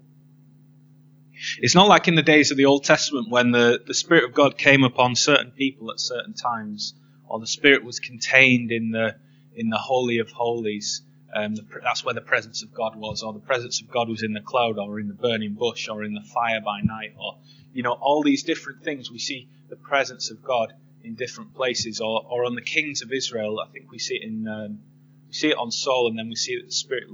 It's 1.58 1.74
not 1.74 1.88
like 1.88 2.08
in 2.08 2.14
the 2.14 2.22
days 2.22 2.50
of 2.50 2.56
the 2.56 2.66
Old 2.66 2.84
Testament 2.84 3.28
when 3.28 3.50
the, 3.50 3.80
the 3.84 3.94
Spirit 3.94 4.24
of 4.24 4.32
God 4.32 4.56
came 4.56 4.84
upon 4.84 5.16
certain 5.16 5.50
people 5.50 5.90
at 5.90 5.98
certain 5.98 6.34
times, 6.34 6.94
or 7.26 7.40
the 7.40 7.46
Spirit 7.46 7.84
was 7.84 7.98
contained 7.98 8.70
in 8.70 8.90
the 8.90 9.16
in 9.54 9.68
the 9.68 9.78
Holy 9.78 10.18
of 10.18 10.30
Holies. 10.30 11.02
Um, 11.34 11.56
that's 11.82 12.04
where 12.04 12.14
the 12.14 12.20
presence 12.20 12.62
of 12.62 12.74
God 12.74 12.96
was, 12.96 13.22
or 13.22 13.32
the 13.32 13.38
presence 13.38 13.80
of 13.80 13.90
God 13.90 14.08
was 14.08 14.22
in 14.22 14.32
the 14.32 14.40
cloud, 14.40 14.78
or 14.78 15.00
in 15.00 15.08
the 15.08 15.14
burning 15.14 15.54
bush, 15.54 15.88
or 15.88 16.04
in 16.04 16.14
the 16.14 16.22
fire 16.22 16.60
by 16.60 16.80
night, 16.82 17.14
or 17.18 17.38
you 17.72 17.82
know 17.82 17.92
all 17.92 18.22
these 18.22 18.42
different 18.42 18.84
things. 18.84 19.10
We 19.10 19.18
see 19.18 19.48
the 19.68 19.76
presence 19.76 20.30
of 20.30 20.42
God 20.42 20.74
in 21.02 21.14
different 21.14 21.54
places, 21.54 22.00
or, 22.00 22.24
or 22.28 22.44
on 22.44 22.54
the 22.54 22.62
kings 22.62 23.02
of 23.02 23.12
Israel. 23.12 23.60
I 23.60 23.68
think 23.72 23.90
we 23.90 23.98
see 23.98 24.16
it 24.16 24.24
in 24.24 24.46
um, 24.46 24.80
we 25.28 25.32
see 25.32 25.48
it 25.48 25.56
on 25.56 25.70
Saul, 25.70 26.08
and 26.08 26.18
then 26.18 26.28
we 26.28 26.36
see 26.36 26.56
that 26.56 26.66
the 26.66 26.72
Spirit 26.72 27.04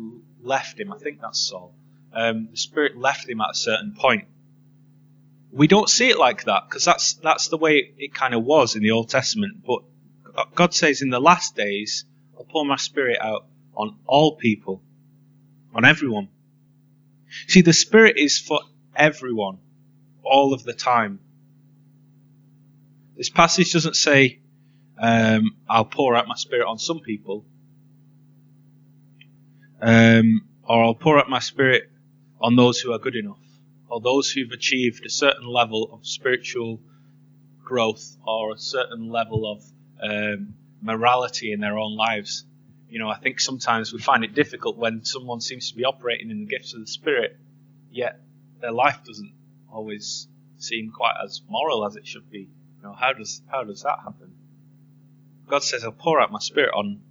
left 0.42 0.80
him. 0.80 0.92
I 0.92 0.98
think 0.98 1.20
that's 1.20 1.40
Saul 1.40 1.75
um, 2.12 2.48
the 2.50 2.56
Spirit 2.56 2.96
left 2.96 3.28
him 3.28 3.40
at 3.40 3.50
a 3.50 3.54
certain 3.54 3.94
point. 3.94 4.26
We 5.52 5.66
don't 5.66 5.88
see 5.88 6.08
it 6.08 6.18
like 6.18 6.44
that 6.44 6.64
because 6.68 6.84
that's 6.84 7.14
that's 7.14 7.48
the 7.48 7.56
way 7.56 7.92
it 7.96 8.14
kind 8.14 8.34
of 8.34 8.44
was 8.44 8.76
in 8.76 8.82
the 8.82 8.90
Old 8.90 9.08
Testament. 9.08 9.64
But 9.66 9.82
God 10.54 10.75
says, 10.75 11.02
in 11.02 11.10
the 11.10 11.20
last 11.20 11.56
days, 11.56 12.04
I'll 12.37 12.44
pour 12.44 12.64
my 12.64 12.76
Spirit 12.76 13.18
out 13.20 13.46
on 13.78 13.97
all 14.06 14.37
people, 14.37 14.82
on 15.75 15.85
everyone. 15.85 16.28
See, 17.47 17.62
the 17.62 17.73
Spirit 17.73 18.18
is 18.18 18.38
for 18.38 18.61
everyone, 18.94 19.58
all 20.23 20.52
of 20.52 20.64
the 20.64 20.73
time. 20.73 21.20
This 23.16 23.30
passage 23.30 23.73
doesn't 23.73 23.94
say, 23.97 24.40
um, 25.00 25.56
I'll 25.68 25.85
pour 25.85 26.16
out 26.16 26.26
my 26.26 26.35
Spirit 26.35 26.66
on 26.66 26.78
some 26.78 27.00
people, 27.00 27.44
um, 29.80 30.42
or 30.64 30.82
I'll 30.85 30.94
pour 30.94 31.18
out 31.18 31.30
my 31.30 31.38
Spirit 31.38 31.88
on 32.40 32.56
those 32.56 32.80
who 32.80 32.92
are 32.92 32.99
good 32.99 33.16
enough, 33.16 33.38
or 33.88 34.00
those 34.00 34.30
who've 34.30 34.50
achieved 34.50 35.06
a 35.06 35.11
certain 35.11 35.47
level 35.47 35.88
of 35.92 36.04
spiritual 36.04 36.80
growth 37.64 38.16
or 38.26 38.54
a 38.54 38.58
certain 38.58 39.08
level 39.08 39.50
of 39.50 39.62
um, 40.02 40.54
morality 40.82 41.52
in 41.52 41.61
their 41.61 41.78
own 41.78 41.97
lives. 41.97 42.44
You 42.88 42.99
know, 42.99 43.09
I 43.09 43.18
think 43.18 43.40
sometimes 43.40 43.92
we 43.92 44.00
find 44.00 44.25
it 44.25 44.35
difficult 44.35 44.76
when 44.76 45.04
someone 45.04 45.40
seems 45.40 45.71
to 45.71 45.76
be 45.76 45.85
operating 45.85 46.30
in 46.30 46.40
the 46.40 46.47
gifts 46.47 46.75
of 46.75 46.80
the 46.80 46.87
Spirit, 46.87 47.37
yet 47.90 48.21
their 48.61 48.73
life 48.73 49.00
doesn't 49.04 49.33
always 49.71 50.26
seem 50.57 50.90
quite 50.90 51.16
as 51.23 51.42
moral 51.49 51.87
as 51.87 51.97
it 51.97 52.07
should 52.07 52.30
be. 52.30 52.49
You 52.78 52.83
know, 52.83 52.92
how 52.92 53.12
does 53.12 53.42
how 53.49 53.64
does 53.64 53.83
that 53.83 53.99
happen? 54.02 54.33
God 55.49 55.62
says, 55.62 55.85
"I'll 55.85 55.92
pour 55.92 56.21
out 56.21 56.33
my 56.33 56.38
Spirit 56.38 56.73
on 56.75 57.02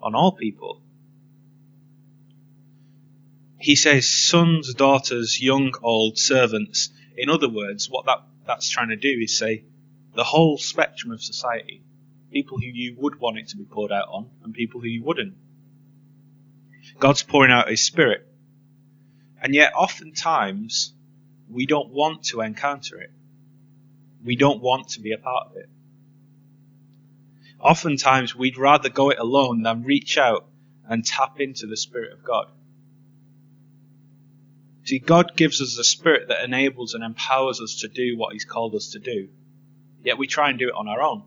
on 0.00 0.14
all 0.14 0.32
people." 0.32 0.82
he 3.58 3.74
says 3.76 4.08
sons, 4.08 4.72
daughters, 4.74 5.40
young, 5.40 5.72
old, 5.82 6.16
servants. 6.16 6.90
In 7.16 7.28
other 7.28 7.48
words, 7.48 7.90
what 7.90 8.06
that, 8.06 8.22
that's 8.46 8.68
trying 8.68 8.90
to 8.90 8.96
do 8.96 9.18
is 9.20 9.36
say 9.36 9.64
the 10.14 10.24
whole 10.24 10.58
spectrum 10.58 11.12
of 11.12 11.22
society. 11.22 11.82
People 12.32 12.58
who 12.58 12.66
you 12.66 12.94
would 12.98 13.18
want 13.18 13.38
it 13.38 13.48
to 13.48 13.56
be 13.56 13.64
poured 13.64 13.92
out 13.92 14.08
on 14.08 14.30
and 14.44 14.52
people 14.52 14.80
who 14.80 14.86
you 14.86 15.02
wouldn't. 15.02 15.34
God's 16.98 17.22
pouring 17.22 17.52
out 17.52 17.70
His 17.70 17.84
Spirit. 17.84 18.26
And 19.40 19.54
yet, 19.54 19.72
oftentimes, 19.74 20.92
we 21.48 21.66
don't 21.66 21.90
want 21.90 22.24
to 22.24 22.40
encounter 22.40 23.00
it. 23.00 23.10
We 24.24 24.36
don't 24.36 24.60
want 24.60 24.90
to 24.90 25.00
be 25.00 25.12
a 25.12 25.18
part 25.18 25.48
of 25.50 25.56
it. 25.56 25.68
Oftentimes, 27.60 28.34
we'd 28.34 28.58
rather 28.58 28.88
go 28.88 29.10
it 29.10 29.18
alone 29.18 29.62
than 29.62 29.84
reach 29.84 30.18
out 30.18 30.46
and 30.88 31.04
tap 31.04 31.40
into 31.40 31.66
the 31.66 31.76
Spirit 31.76 32.12
of 32.12 32.24
God. 32.24 32.46
See, 34.84 34.98
God 34.98 35.36
gives 35.36 35.60
us 35.60 35.76
a 35.76 35.84
spirit 35.84 36.28
that 36.28 36.44
enables 36.44 36.94
and 36.94 37.04
empowers 37.04 37.60
us 37.60 37.80
to 37.80 37.88
do 37.88 38.16
what 38.16 38.32
He's 38.32 38.46
called 38.46 38.74
us 38.74 38.92
to 38.92 38.98
do. 38.98 39.28
Yet 40.02 40.18
we 40.18 40.26
try 40.26 40.48
and 40.48 40.58
do 40.58 40.68
it 40.68 40.74
on 40.74 40.88
our 40.88 41.02
own. 41.02 41.24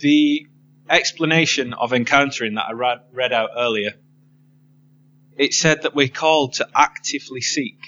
The 0.00 0.46
explanation 0.88 1.74
of 1.74 1.92
encountering 1.92 2.54
that 2.54 2.66
I 2.68 2.98
read 3.12 3.32
out 3.32 3.50
earlier, 3.56 3.94
it 5.36 5.54
said 5.54 5.82
that 5.82 5.94
we're 5.94 6.08
called 6.08 6.54
to 6.54 6.68
actively 6.74 7.40
seek 7.40 7.78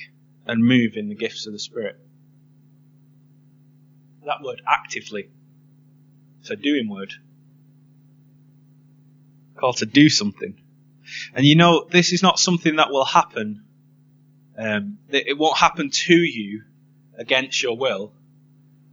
and 0.46 0.64
move 0.64 0.96
in 0.96 1.08
the 1.08 1.14
gifts 1.14 1.46
of 1.46 1.52
the 1.52 1.58
Spirit. 1.58 1.96
That 4.24 4.42
word 4.42 4.62
actively, 4.66 5.30
it's 6.40 6.50
a 6.50 6.56
doing 6.56 6.88
word. 6.88 7.12
Called 9.56 9.78
to 9.78 9.86
do 9.86 10.08
something. 10.08 10.60
And 11.34 11.46
you 11.46 11.56
know, 11.56 11.86
this 11.90 12.12
is 12.12 12.22
not 12.22 12.38
something 12.38 12.76
that 12.76 12.90
will 12.90 13.04
happen. 13.04 13.64
Um, 14.56 14.98
it 15.10 15.38
won't 15.38 15.56
happen 15.58 15.90
to 15.90 16.14
you 16.14 16.62
against 17.18 17.62
your 17.62 17.76
will 17.76 18.12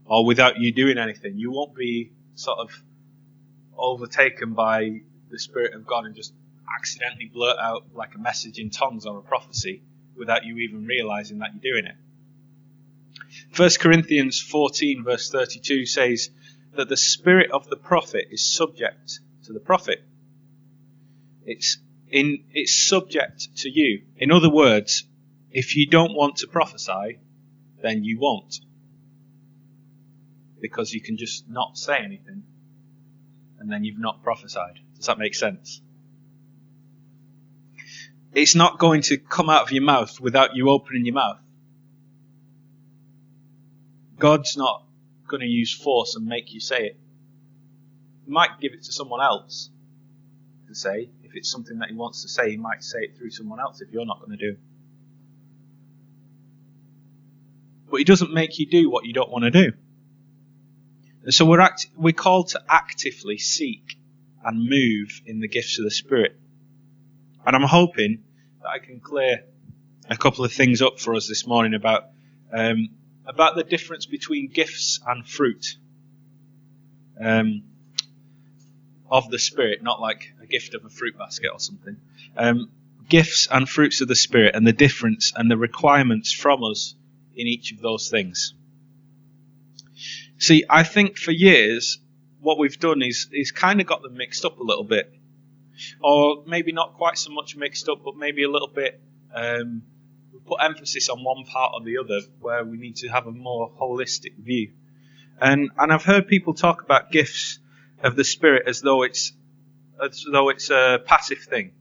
or 0.05 0.25
without 0.25 0.59
you 0.59 0.71
doing 0.71 0.97
anything. 0.97 1.37
You 1.37 1.51
won't 1.51 1.75
be 1.75 2.11
sort 2.35 2.59
of 2.59 2.71
overtaken 3.77 4.53
by 4.53 5.01
the 5.29 5.39
Spirit 5.39 5.73
of 5.73 5.85
God 5.85 6.05
and 6.05 6.15
just 6.15 6.33
accidentally 6.77 7.29
blurt 7.33 7.57
out 7.59 7.85
like 7.93 8.15
a 8.15 8.19
message 8.19 8.59
in 8.59 8.69
tongues 8.69 9.05
or 9.05 9.17
a 9.17 9.21
prophecy 9.21 9.83
without 10.17 10.45
you 10.45 10.57
even 10.57 10.85
realizing 10.85 11.39
that 11.39 11.51
you're 11.53 11.73
doing 11.73 11.85
it. 11.85 11.95
1 13.55 13.69
Corinthians 13.79 14.39
14, 14.41 15.03
verse 15.03 15.29
32 15.29 15.85
says 15.85 16.29
that 16.75 16.89
the 16.89 16.97
spirit 16.97 17.51
of 17.51 17.67
the 17.69 17.75
prophet 17.75 18.27
is 18.31 18.53
subject 18.53 19.19
to 19.45 19.53
the 19.53 19.59
prophet. 19.59 20.03
It's, 21.45 21.77
in, 22.09 22.43
it's 22.51 22.73
subject 22.73 23.57
to 23.57 23.69
you. 23.69 24.03
In 24.17 24.31
other 24.31 24.49
words, 24.49 25.05
if 25.51 25.75
you 25.75 25.87
don't 25.87 26.13
want 26.13 26.37
to 26.37 26.47
prophesy, 26.47 27.19
then 27.81 28.03
you 28.03 28.19
won't. 28.19 28.59
Because 30.59 30.93
you 30.93 31.01
can 31.01 31.17
just 31.17 31.49
not 31.49 31.77
say 31.77 31.97
anything 31.97 32.43
and 33.59 33.71
then 33.71 33.83
you've 33.83 33.99
not 33.99 34.23
prophesied. 34.23 34.79
Does 34.95 35.05
that 35.07 35.19
make 35.19 35.35
sense? 35.35 35.81
It's 38.33 38.55
not 38.55 38.77
going 38.77 39.01
to 39.03 39.17
come 39.17 39.49
out 39.49 39.63
of 39.63 39.71
your 39.71 39.83
mouth 39.83 40.19
without 40.19 40.55
you 40.55 40.69
opening 40.69 41.05
your 41.05 41.15
mouth. 41.15 41.39
God's 44.19 44.57
not 44.57 44.83
going 45.27 45.41
to 45.41 45.47
use 45.47 45.73
force 45.73 46.15
and 46.15 46.25
make 46.25 46.53
you 46.53 46.59
say 46.59 46.87
it. 46.87 46.99
He 48.25 48.31
might 48.31 48.59
give 48.59 48.73
it 48.73 48.83
to 48.83 48.91
someone 48.91 49.21
else 49.21 49.69
to 50.67 50.75
say. 50.75 51.09
If 51.23 51.35
it's 51.35 51.51
something 51.51 51.79
that 51.79 51.89
he 51.89 51.95
wants 51.95 52.23
to 52.23 52.29
say, 52.29 52.51
he 52.51 52.57
might 52.57 52.83
say 52.83 52.99
it 52.99 53.17
through 53.17 53.31
someone 53.31 53.59
else 53.59 53.81
if 53.81 53.91
you're 53.91 54.05
not 54.05 54.19
going 54.19 54.37
to 54.37 54.51
do. 54.51 54.57
But 57.89 57.97
he 57.97 58.03
doesn't 58.03 58.33
make 58.33 58.59
you 58.59 58.65
do 58.65 58.89
what 58.89 59.05
you 59.05 59.13
don't 59.13 59.31
want 59.31 59.45
to 59.45 59.51
do. 59.51 59.73
So 61.29 61.45
we're, 61.45 61.59
act- 61.59 61.87
we're 61.95 62.13
called 62.13 62.49
to 62.49 62.61
actively 62.69 63.37
seek 63.37 63.97
and 64.43 64.69
move 64.69 65.21
in 65.25 65.39
the 65.39 65.47
gifts 65.47 65.77
of 65.77 65.83
the 65.83 65.91
Spirit. 65.91 66.39
And 67.45 67.55
I'm 67.55 67.63
hoping 67.63 68.23
that 68.61 68.69
I 68.69 68.79
can 68.79 68.99
clear 68.99 69.43
a 70.09 70.17
couple 70.17 70.45
of 70.45 70.53
things 70.53 70.81
up 70.81 70.99
for 70.99 71.15
us 71.15 71.27
this 71.27 71.45
morning 71.45 71.73
about 71.73 72.05
um, 72.53 72.89
about 73.25 73.55
the 73.55 73.63
difference 73.63 74.05
between 74.05 74.47
gifts 74.47 75.01
and 75.05 75.27
fruit 75.27 75.75
um, 77.19 77.63
of 79.09 79.29
the 79.29 79.39
Spirit, 79.39 79.83
not 79.83 79.99
like 79.99 80.33
a 80.41 80.45
gift 80.45 80.75
of 80.75 80.85
a 80.85 80.89
fruit 80.89 81.17
basket 81.17 81.49
or 81.51 81.59
something. 81.59 81.97
Um, 82.37 82.69
gifts 83.09 83.47
and 83.51 83.67
fruits 83.67 83.99
of 84.01 84.07
the 84.07 84.15
Spirit, 84.15 84.55
and 84.55 84.65
the 84.65 84.73
difference 84.73 85.33
and 85.35 85.51
the 85.51 85.57
requirements 85.57 86.31
from 86.31 86.63
us 86.63 86.95
in 87.35 87.47
each 87.47 87.71
of 87.73 87.81
those 87.81 88.09
things. 88.09 88.53
See, 90.47 90.63
I 90.69 90.83
think 90.83 91.17
for 91.17 91.31
years, 91.31 91.99
what 92.39 92.57
we've 92.57 92.79
done 92.79 93.01
is, 93.01 93.27
is 93.33 93.51
kind 93.51 93.81
of 93.81 93.87
got 93.87 94.01
them 94.01 94.15
mixed 94.15 94.45
up 94.45 94.59
a 94.59 94.63
little 94.63 94.85
bit. 94.85 95.11
Or 96.01 96.45
maybe 96.47 96.71
not 96.71 96.93
quite 96.93 97.17
so 97.17 97.33
much 97.33 97.57
mixed 97.57 97.89
up, 97.89 97.97
but 98.05 98.15
maybe 98.15 98.43
a 98.43 98.49
little 98.49 98.69
bit, 98.69 98.97
um, 99.35 99.83
we 100.31 100.39
put 100.39 100.61
emphasis 100.63 101.09
on 101.09 101.21
one 101.21 101.43
part 101.43 101.73
or 101.73 101.83
the 101.83 101.97
other 101.97 102.21
where 102.39 102.63
we 102.63 102.77
need 102.77 102.95
to 102.97 103.09
have 103.09 103.27
a 103.27 103.31
more 103.31 103.69
holistic 103.77 104.37
view. 104.37 104.71
And, 105.41 105.69
and 105.77 105.91
I've 105.91 106.05
heard 106.05 106.29
people 106.29 106.53
talk 106.53 106.81
about 106.81 107.11
gifts 107.11 107.59
of 108.01 108.15
the 108.15 108.23
Spirit 108.23 108.69
as 108.69 108.79
though 108.79 109.03
it's, 109.03 109.33
as 110.01 110.23
though 110.31 110.47
it's 110.47 110.69
a 110.69 111.01
passive 111.05 111.39
thing. 111.39 111.73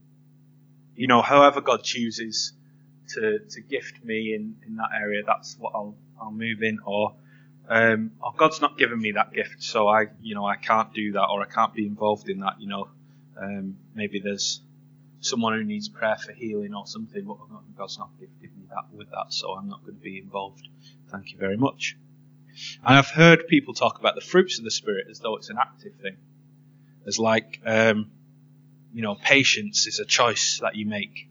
You 0.96 1.06
know, 1.06 1.22
however 1.22 1.60
God 1.60 1.84
chooses 1.84 2.52
to, 3.10 3.38
to 3.48 3.60
gift 3.60 4.02
me 4.02 4.34
in, 4.34 4.56
in 4.66 4.74
that 4.74 4.88
area, 5.00 5.22
that's 5.24 5.56
what 5.56 5.72
I'll, 5.72 5.94
I'll 6.20 6.32
move 6.32 6.64
in. 6.64 6.80
Or, 6.84 7.14
um, 7.68 8.12
oh, 8.22 8.32
God's 8.36 8.60
not 8.60 8.78
given 8.78 9.00
me 9.00 9.12
that 9.12 9.32
gift, 9.32 9.62
so 9.62 9.88
I, 9.88 10.06
you 10.20 10.34
know, 10.34 10.46
I 10.46 10.56
can't 10.56 10.92
do 10.94 11.12
that, 11.12 11.24
or 11.24 11.42
I 11.42 11.46
can't 11.46 11.74
be 11.74 11.86
involved 11.86 12.28
in 12.28 12.40
that. 12.40 12.60
You 12.60 12.68
know, 12.68 12.88
um, 13.40 13.76
maybe 13.94 14.20
there's 14.20 14.60
someone 15.20 15.54
who 15.54 15.64
needs 15.64 15.88
prayer 15.88 16.16
for 16.16 16.32
healing 16.32 16.74
or 16.74 16.86
something, 16.86 17.24
but 17.24 17.36
God's 17.76 17.98
not 17.98 18.10
gifted 18.20 18.56
me 18.56 18.66
that 18.70 18.84
with 18.92 19.10
that, 19.10 19.26
so 19.32 19.52
I'm 19.52 19.68
not 19.68 19.82
going 19.82 19.96
to 19.96 20.02
be 20.02 20.18
involved. 20.18 20.68
Thank 21.10 21.32
you 21.32 21.38
very 21.38 21.56
much. 21.56 21.96
And 22.84 22.96
I've 22.96 23.10
heard 23.10 23.48
people 23.48 23.74
talk 23.74 23.98
about 23.98 24.14
the 24.14 24.20
fruits 24.20 24.58
of 24.58 24.64
the 24.64 24.70
Spirit 24.70 25.08
as 25.10 25.18
though 25.18 25.36
it's 25.36 25.50
an 25.50 25.58
active 25.60 25.94
thing, 26.00 26.16
as 27.06 27.18
like, 27.18 27.60
um, 27.66 28.10
you 28.94 29.02
know, 29.02 29.14
patience 29.14 29.86
is 29.86 29.98
a 29.98 30.04
choice 30.04 30.60
that 30.62 30.76
you 30.76 30.86
make. 30.86 31.28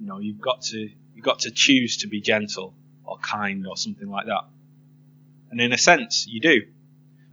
You 0.00 0.06
know, 0.06 0.18
you've 0.18 0.40
got 0.40 0.62
to 0.62 0.90
you've 1.14 1.24
got 1.24 1.40
to 1.40 1.50
choose 1.50 1.98
to 1.98 2.08
be 2.08 2.20
gentle 2.20 2.74
or 3.04 3.18
kind 3.18 3.66
or 3.66 3.76
something 3.76 4.08
like 4.08 4.26
that. 4.26 4.44
And 5.50 5.60
in 5.60 5.72
a 5.72 5.78
sense, 5.78 6.26
you 6.28 6.40
do. 6.40 6.62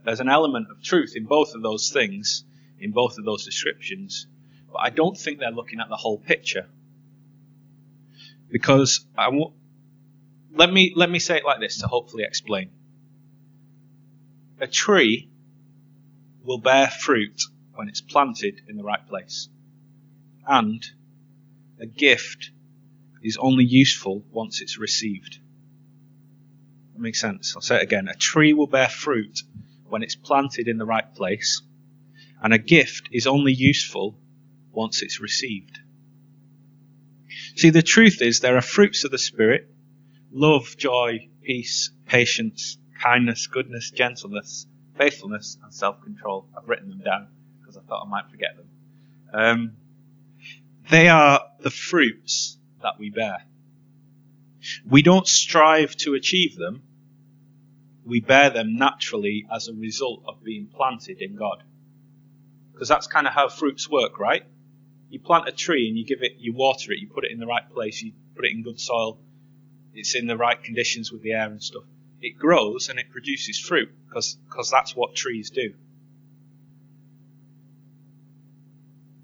There's 0.04 0.20
an 0.20 0.28
element 0.28 0.68
of 0.70 0.82
truth 0.82 1.14
in 1.14 1.24
both 1.24 1.54
of 1.54 1.62
those 1.62 1.90
things, 1.90 2.44
in 2.80 2.92
both 2.92 3.18
of 3.18 3.24
those 3.24 3.44
descriptions, 3.44 4.26
but 4.72 4.78
I 4.78 4.90
don't 4.90 5.16
think 5.16 5.38
they're 5.38 5.50
looking 5.50 5.80
at 5.80 5.88
the 5.88 5.96
whole 5.96 6.18
picture. 6.18 6.66
Because 8.50 9.04
let 10.54 10.72
me 10.72 10.92
let 10.96 11.10
me 11.10 11.18
say 11.18 11.36
it 11.36 11.44
like 11.44 11.60
this 11.60 11.78
to 11.80 11.86
hopefully 11.86 12.24
explain. 12.24 12.70
A 14.60 14.66
tree 14.66 15.30
will 16.42 16.58
bear 16.58 16.88
fruit 16.88 17.42
when 17.74 17.88
it's 17.88 18.00
planted 18.00 18.62
in 18.68 18.76
the 18.76 18.82
right 18.82 19.06
place. 19.06 19.48
And 20.46 20.84
a 21.78 21.86
gift 21.86 22.50
is 23.22 23.36
only 23.36 23.64
useful 23.64 24.24
once 24.32 24.62
it's 24.62 24.78
received. 24.78 25.38
That 26.98 27.02
makes 27.02 27.20
sense. 27.20 27.54
I'll 27.54 27.62
say 27.62 27.76
it 27.76 27.84
again. 27.84 28.08
A 28.08 28.14
tree 28.16 28.54
will 28.54 28.66
bear 28.66 28.88
fruit 28.88 29.44
when 29.86 30.02
it's 30.02 30.16
planted 30.16 30.66
in 30.66 30.78
the 30.78 30.84
right 30.84 31.14
place, 31.14 31.62
and 32.42 32.52
a 32.52 32.58
gift 32.58 33.10
is 33.12 33.28
only 33.28 33.52
useful 33.52 34.18
once 34.72 35.00
it's 35.00 35.20
received. 35.20 35.78
See, 37.54 37.70
the 37.70 37.82
truth 37.82 38.20
is 38.20 38.40
there 38.40 38.56
are 38.56 38.60
fruits 38.60 39.04
of 39.04 39.12
the 39.12 39.18
Spirit 39.18 39.70
love, 40.32 40.76
joy, 40.76 41.28
peace, 41.40 41.92
patience, 42.06 42.78
kindness, 43.00 43.46
goodness, 43.46 43.92
gentleness, 43.92 44.66
faithfulness, 44.96 45.56
and 45.62 45.72
self 45.72 46.02
control. 46.02 46.48
I've 46.58 46.68
written 46.68 46.88
them 46.88 47.02
down 47.02 47.28
because 47.60 47.76
I 47.76 47.82
thought 47.82 48.04
I 48.04 48.08
might 48.08 48.28
forget 48.28 48.56
them. 48.56 48.68
Um, 49.32 49.76
they 50.90 51.08
are 51.08 51.42
the 51.60 51.70
fruits 51.70 52.58
that 52.82 52.94
we 52.98 53.10
bear. 53.10 53.44
We 54.84 55.02
don't 55.02 55.28
strive 55.28 55.94
to 55.98 56.14
achieve 56.14 56.56
them, 56.56 56.82
we 58.08 58.20
bear 58.20 58.48
them 58.48 58.76
naturally 58.76 59.46
as 59.54 59.68
a 59.68 59.74
result 59.74 60.22
of 60.26 60.42
being 60.42 60.66
planted 60.66 61.20
in 61.20 61.36
God. 61.36 61.62
Because 62.72 62.88
that's 62.88 63.06
kind 63.06 63.26
of 63.26 63.34
how 63.34 63.48
fruits 63.48 63.88
work, 63.88 64.18
right? 64.18 64.44
You 65.10 65.20
plant 65.20 65.46
a 65.46 65.52
tree 65.52 65.88
and 65.88 65.98
you 65.98 66.06
give 66.06 66.22
it, 66.22 66.36
you 66.38 66.54
water 66.54 66.92
it, 66.92 66.98
you 67.00 67.08
put 67.08 67.24
it 67.24 67.30
in 67.30 67.38
the 67.38 67.46
right 67.46 67.68
place, 67.70 68.00
you 68.02 68.12
put 68.34 68.46
it 68.46 68.52
in 68.52 68.62
good 68.62 68.80
soil, 68.80 69.18
it's 69.92 70.14
in 70.14 70.26
the 70.26 70.36
right 70.36 70.62
conditions 70.62 71.12
with 71.12 71.22
the 71.22 71.32
air 71.32 71.46
and 71.46 71.62
stuff. 71.62 71.84
It 72.20 72.38
grows 72.38 72.88
and 72.88 72.98
it 72.98 73.10
produces 73.10 73.58
fruit 73.58 73.90
because 74.08 74.70
that's 74.70 74.96
what 74.96 75.14
trees 75.14 75.50
do. 75.50 75.74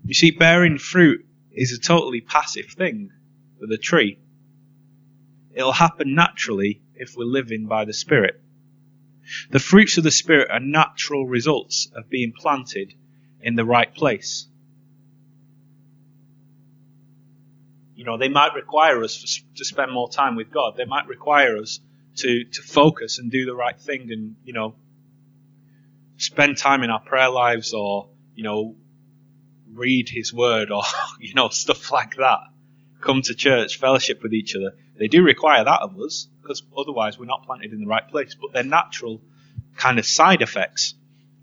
You 0.05 0.15
see, 0.15 0.31
bearing 0.31 0.77
fruit 0.77 1.25
is 1.53 1.73
a 1.73 1.79
totally 1.79 2.21
passive 2.21 2.67
thing 2.67 3.13
for 3.59 3.67
the 3.67 3.79
tree. 3.79 4.19
It'll 5.55 5.73
happen 5.73 6.15
naturally 6.15 6.83
if 6.95 7.15
we're 7.17 7.25
living 7.25 7.67
by 7.67 7.87
the 7.87 7.95
Spirit. 7.95 8.41
The 9.51 9.59
fruits 9.59 9.99
of 9.99 10.05
the 10.05 10.11
Spirit 10.11 10.51
are 10.51 10.61
natural 10.61 11.27
results 11.27 11.89
of 11.95 12.09
being 12.09 12.33
planted 12.37 12.95
in 13.41 13.55
the 13.57 13.65
right 13.65 13.93
place. 13.95 14.47
You 17.95 18.05
know, 18.05 18.19
they 18.19 18.29
might 18.29 18.55
require 18.55 19.03
us 19.03 19.43
to 19.57 19.65
spend 19.65 19.93
more 19.93 20.11
time 20.11 20.37
with 20.37 20.51
God. 20.51 20.75
They 20.77 20.85
might 20.85 21.07
require 21.07 21.57
us 21.59 21.81
to, 22.17 22.45
to 22.45 22.63
focus 22.63 23.19
and 23.19 23.31
do 23.31 23.47
the 23.47 23.55
right 23.55 23.79
thing 23.79 24.11
and, 24.11 24.37
you 24.45 24.53
know, 24.53 24.75
spend 26.17 26.59
time 26.59 26.83
in 26.83 26.91
our 26.91 27.01
prayer 27.01 27.31
lives 27.31 27.73
or, 27.73 28.09
you 28.35 28.43
know, 28.43 28.77
read 29.73 30.09
His 30.09 30.33
Word 30.33 30.71
or, 30.71 30.83
you 31.21 31.35
know, 31.35 31.49
stuff 31.49 31.91
like 31.93 32.17
that. 32.17 32.41
come 33.01 33.23
to 33.23 33.35
church, 33.35 33.79
fellowship 33.79 34.23
with 34.23 34.33
each 34.33 34.55
other. 34.57 34.77
They 34.99 35.09
do 35.09 35.23
require 35.23 35.65
that 35.65 35.83
of 35.83 35.99
us, 36.01 36.29
because 36.45 36.63
otherwise 36.77 37.19
we're 37.19 37.25
not 37.25 37.45
planted 37.45 37.73
in 37.73 37.81
the 37.81 37.87
right 37.87 38.07
place. 38.07 38.37
But 38.41 38.53
they're 38.53 38.63
natural 38.63 39.21
kind 39.77 39.99
of 39.99 40.07
side 40.07 40.43
effects. 40.43 40.95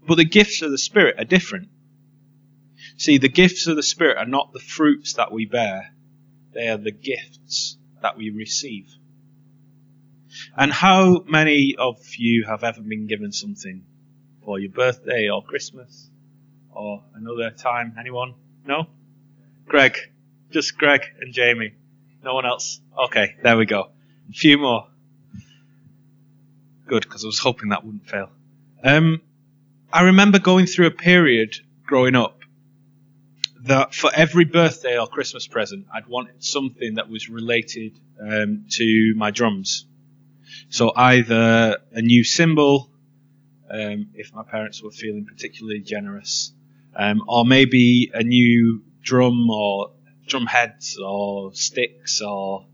But 0.07 0.15
the 0.15 0.25
gifts 0.25 0.61
of 0.61 0.71
the 0.71 0.77
Spirit 0.77 1.15
are 1.17 1.25
different. 1.25 1.69
See, 2.97 3.17
the 3.17 3.29
gifts 3.29 3.67
of 3.67 3.75
the 3.75 3.83
Spirit 3.83 4.17
are 4.17 4.25
not 4.25 4.53
the 4.53 4.59
fruits 4.59 5.13
that 5.13 5.31
we 5.31 5.45
bear, 5.45 5.93
they 6.53 6.67
are 6.67 6.77
the 6.77 6.91
gifts 6.91 7.77
that 8.01 8.17
we 8.17 8.29
receive. 8.29 8.87
And 10.55 10.71
how 10.71 11.23
many 11.27 11.75
of 11.77 11.97
you 12.17 12.45
have 12.47 12.63
ever 12.63 12.81
been 12.81 13.07
given 13.07 13.31
something 13.31 13.83
for 14.43 14.59
your 14.59 14.71
birthday 14.71 15.29
or 15.29 15.43
Christmas 15.43 16.09
or 16.71 17.03
another 17.15 17.51
time? 17.51 17.95
Anyone? 17.99 18.35
No? 18.65 18.87
Greg. 19.67 19.97
Just 20.51 20.77
Greg 20.77 21.01
and 21.19 21.33
Jamie. 21.33 21.73
No 22.23 22.33
one 22.33 22.45
else? 22.45 22.81
Okay, 23.05 23.35
there 23.41 23.57
we 23.57 23.65
go. 23.65 23.89
A 24.29 24.33
few 24.33 24.57
more. 24.57 24.87
Good, 26.91 27.04
because 27.04 27.23
I 27.23 27.27
was 27.27 27.39
hoping 27.39 27.69
that 27.69 27.86
wouldn't 27.86 28.06
fail. 28.06 28.30
Um, 28.84 29.21
I 29.93 30.01
remember 30.01 30.39
going 30.39 30.65
through 30.65 30.88
a 30.88 30.91
period 30.91 31.56
growing 31.86 32.17
up 32.17 32.41
that 33.62 33.95
for 33.95 34.12
every 34.13 34.43
birthday 34.43 34.99
or 34.99 35.08
Christmas 35.08 35.47
present, 35.47 35.86
I'd 35.93 36.08
wanted 36.08 36.43
something 36.43 36.95
that 36.95 37.10
was 37.10 37.30
related 37.30 37.97
um, 38.19 38.65
to 38.71 39.13
my 39.15 39.32
drums. 39.32 39.86
So 40.67 40.91
either 40.93 41.77
a 41.93 42.01
new 42.01 42.25
cymbal, 42.25 42.89
um, 43.69 44.10
if 44.13 44.34
my 44.34 44.43
parents 44.43 44.84
were 44.84 44.91
feeling 44.91 45.25
particularly 45.25 45.80
generous, 45.80 46.51
um, 46.93 47.23
or 47.25 47.45
maybe 47.45 48.12
a 48.13 48.21
new 48.21 48.84
drum 49.01 49.49
or 49.49 49.91
drum 50.27 50.45
heads 50.45 50.99
or 51.01 51.54
sticks 51.54 52.19
or 52.19 52.65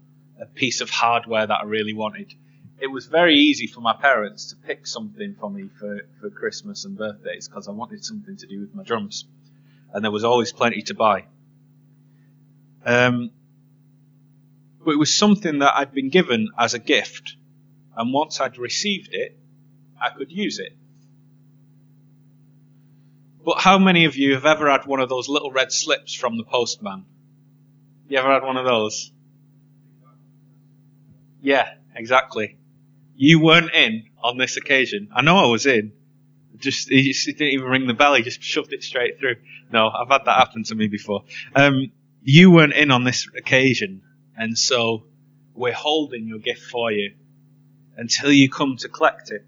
a 0.41 0.47
piece 0.47 0.81
of 0.81 0.89
hardware 0.89 1.45
that 1.45 1.59
I 1.61 1.65
really 1.65 1.93
wanted. 1.93 2.33
It 2.79 2.87
was 2.87 3.07
very 3.07 3.35
easy 3.35 3.67
for 3.67 3.81
my 3.81 3.93
parents 3.93 4.51
to 4.51 4.55
pick 4.55 4.85
something 4.85 5.35
for 5.39 5.49
me 5.49 5.69
for, 5.79 6.01
for 6.19 6.29
Christmas 6.29 6.85
and 6.85 6.95
birthdays 6.97 7.47
because 7.47 7.67
I 7.67 7.71
wanted 7.71 8.05
something 8.05 8.37
to 8.37 8.47
do 8.47 8.61
with 8.61 8.75
my 8.75 8.83
drums. 8.83 9.25
And 9.91 10.03
there 10.03 10.11
was 10.11 10.23
always 10.23 10.53
plenty 10.53 10.83
to 10.83 10.93
buy. 10.93 11.25
Um, 12.85 13.31
but 14.85 14.91
it 14.91 14.99
was 14.99 15.17
something 15.17 15.59
that 15.59 15.75
I'd 15.75 15.91
been 15.91 16.09
given 16.09 16.49
as 16.57 16.73
a 16.75 16.79
gift. 16.79 17.35
And 17.95 18.13
once 18.13 18.39
I'd 18.39 18.57
received 18.57 19.09
it, 19.11 19.37
I 19.99 20.11
could 20.11 20.31
use 20.31 20.59
it. 20.59 20.73
But 23.43 23.59
how 23.59 23.79
many 23.79 24.05
of 24.05 24.17
you 24.17 24.33
have 24.35 24.45
ever 24.45 24.69
had 24.69 24.85
one 24.85 24.99
of 24.99 25.09
those 25.09 25.27
little 25.29 25.51
red 25.51 25.71
slips 25.71 26.13
from 26.13 26.37
the 26.37 26.43
postman? 26.43 27.05
You 28.07 28.19
ever 28.19 28.31
had 28.31 28.43
one 28.43 28.57
of 28.57 28.65
those? 28.65 29.11
Yeah, 31.41 31.67
exactly. 31.95 32.56
You 33.19 33.39
weren't 33.39 33.73
in 33.73 34.05
on 34.23 34.37
this 34.37 34.57
occasion. 34.57 35.09
I 35.11 35.23
know 35.23 35.37
I 35.37 35.47
was 35.47 35.65
in. 35.65 35.91
Just 36.57 36.87
he, 36.87 37.01
just, 37.01 37.25
he 37.25 37.33
didn't 37.33 37.53
even 37.53 37.65
ring 37.67 37.87
the 37.87 37.95
bell. 37.95 38.13
He 38.13 38.21
just 38.21 38.43
shoved 38.43 38.73
it 38.73 38.83
straight 38.83 39.19
through. 39.19 39.37
No, 39.71 39.89
I've 39.89 40.07
had 40.07 40.25
that 40.25 40.37
happen 40.37 40.63
to 40.65 40.75
me 40.75 40.87
before. 40.87 41.23
Um, 41.55 41.91
you 42.21 42.51
weren't 42.51 42.73
in 42.73 42.91
on 42.91 43.03
this 43.03 43.27
occasion, 43.35 44.03
and 44.37 44.57
so 44.57 45.05
we're 45.55 45.73
holding 45.73 46.27
your 46.27 46.37
gift 46.37 46.61
for 46.61 46.91
you 46.91 47.15
until 47.95 48.31
you 48.31 48.49
come 48.49 48.77
to 48.77 48.87
collect 48.87 49.31
it. 49.31 49.45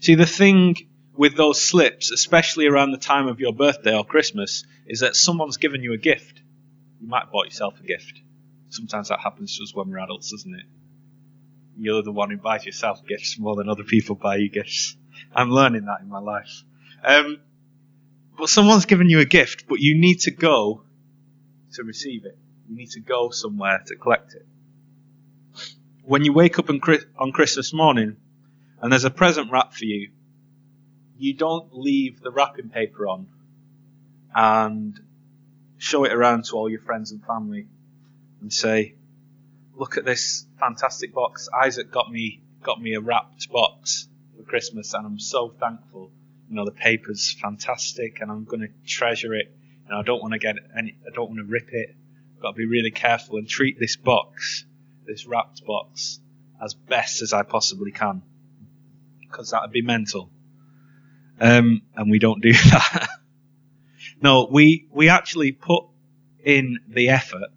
See, 0.00 0.14
the 0.14 0.26
thing 0.26 0.76
with 1.16 1.36
those 1.36 1.60
slips, 1.60 2.12
especially 2.12 2.66
around 2.66 2.92
the 2.92 2.98
time 2.98 3.26
of 3.26 3.40
your 3.40 3.52
birthday 3.52 3.96
or 3.96 4.04
Christmas, 4.04 4.64
is 4.86 5.00
that 5.00 5.16
someone's 5.16 5.56
given 5.56 5.82
you 5.82 5.92
a 5.92 5.98
gift. 5.98 6.40
You 7.00 7.08
might 7.08 7.24
have 7.24 7.32
bought 7.32 7.46
yourself 7.46 7.80
a 7.80 7.82
gift. 7.82 8.20
Sometimes 8.68 9.08
that 9.08 9.20
happens 9.20 9.56
to 9.56 9.64
us 9.64 9.74
when 9.74 9.90
we're 9.90 9.98
adults, 9.98 10.30
doesn't 10.30 10.54
it? 10.54 10.66
You're 11.76 12.02
the 12.02 12.12
one 12.12 12.30
who 12.30 12.36
buys 12.36 12.64
yourself 12.64 13.04
gifts 13.06 13.38
more 13.38 13.56
than 13.56 13.68
other 13.68 13.84
people 13.84 14.14
buy 14.14 14.36
you 14.36 14.48
gifts. 14.48 14.96
I'm 15.34 15.50
learning 15.50 15.86
that 15.86 16.00
in 16.00 16.08
my 16.08 16.20
life. 16.20 16.62
Um, 17.02 17.40
but 18.38 18.48
someone's 18.48 18.86
given 18.86 19.08
you 19.08 19.20
a 19.20 19.24
gift, 19.24 19.66
but 19.68 19.80
you 19.80 19.98
need 19.98 20.20
to 20.20 20.30
go 20.30 20.82
to 21.74 21.82
receive 21.82 22.24
it. 22.24 22.38
You 22.68 22.76
need 22.76 22.90
to 22.90 23.00
go 23.00 23.30
somewhere 23.30 23.82
to 23.86 23.96
collect 23.96 24.34
it. 24.34 24.46
When 26.02 26.24
you 26.24 26.32
wake 26.32 26.58
up 26.58 26.68
on 26.70 27.32
Christmas 27.32 27.72
morning 27.72 28.16
and 28.80 28.92
there's 28.92 29.04
a 29.04 29.10
present 29.10 29.50
wrap 29.50 29.72
for 29.72 29.84
you, 29.84 30.10
you 31.16 31.34
don't 31.34 31.68
leave 31.72 32.20
the 32.20 32.30
wrapping 32.30 32.68
paper 32.68 33.06
on 33.06 33.28
and 34.34 34.98
show 35.78 36.04
it 36.04 36.12
around 36.12 36.44
to 36.46 36.56
all 36.56 36.68
your 36.68 36.80
friends 36.80 37.12
and 37.12 37.24
family 37.24 37.66
and 38.40 38.52
say, 38.52 38.94
look 39.76 39.96
at 39.96 40.04
this 40.04 40.46
fantastic 40.58 41.14
box. 41.14 41.48
Isaac 41.62 41.90
got 41.90 42.10
me 42.10 42.42
got 42.62 42.80
me 42.80 42.94
a 42.94 43.00
wrapped 43.00 43.50
box 43.50 44.08
for 44.36 44.42
Christmas, 44.44 44.94
and 44.94 45.06
I'm 45.06 45.18
so 45.18 45.50
thankful. 45.50 46.10
You 46.48 46.56
know, 46.56 46.64
the 46.64 46.72
paper's 46.72 47.36
fantastic, 47.40 48.20
and 48.20 48.30
I'm 48.30 48.44
going 48.44 48.60
to 48.60 48.68
treasure 48.86 49.34
it. 49.34 49.54
And 49.88 49.98
I 49.98 50.02
don't 50.02 50.20
want 50.20 50.32
to 50.32 50.38
get 50.38 50.56
any. 50.76 50.96
I 51.06 51.14
don't 51.14 51.28
want 51.28 51.38
to 51.38 51.44
rip 51.44 51.68
it. 51.72 51.94
I've 52.36 52.42
got 52.42 52.50
to 52.52 52.56
be 52.56 52.66
really 52.66 52.90
careful 52.90 53.36
and 53.36 53.48
treat 53.48 53.78
this 53.78 53.96
box, 53.96 54.64
this 55.06 55.26
wrapped 55.26 55.64
box, 55.64 56.20
as 56.62 56.74
best 56.74 57.22
as 57.22 57.32
I 57.32 57.42
possibly 57.42 57.92
can, 57.92 58.22
because 59.20 59.50
that 59.50 59.62
would 59.62 59.72
be 59.72 59.82
mental. 59.82 60.30
Um, 61.40 61.82
and 61.96 62.10
we 62.10 62.18
don't 62.18 62.40
do 62.40 62.52
that. 62.70 63.08
no, 64.22 64.48
we 64.50 64.86
we 64.92 65.08
actually 65.08 65.52
put 65.52 65.84
in 66.44 66.78
the 66.88 67.08
effort 67.08 67.50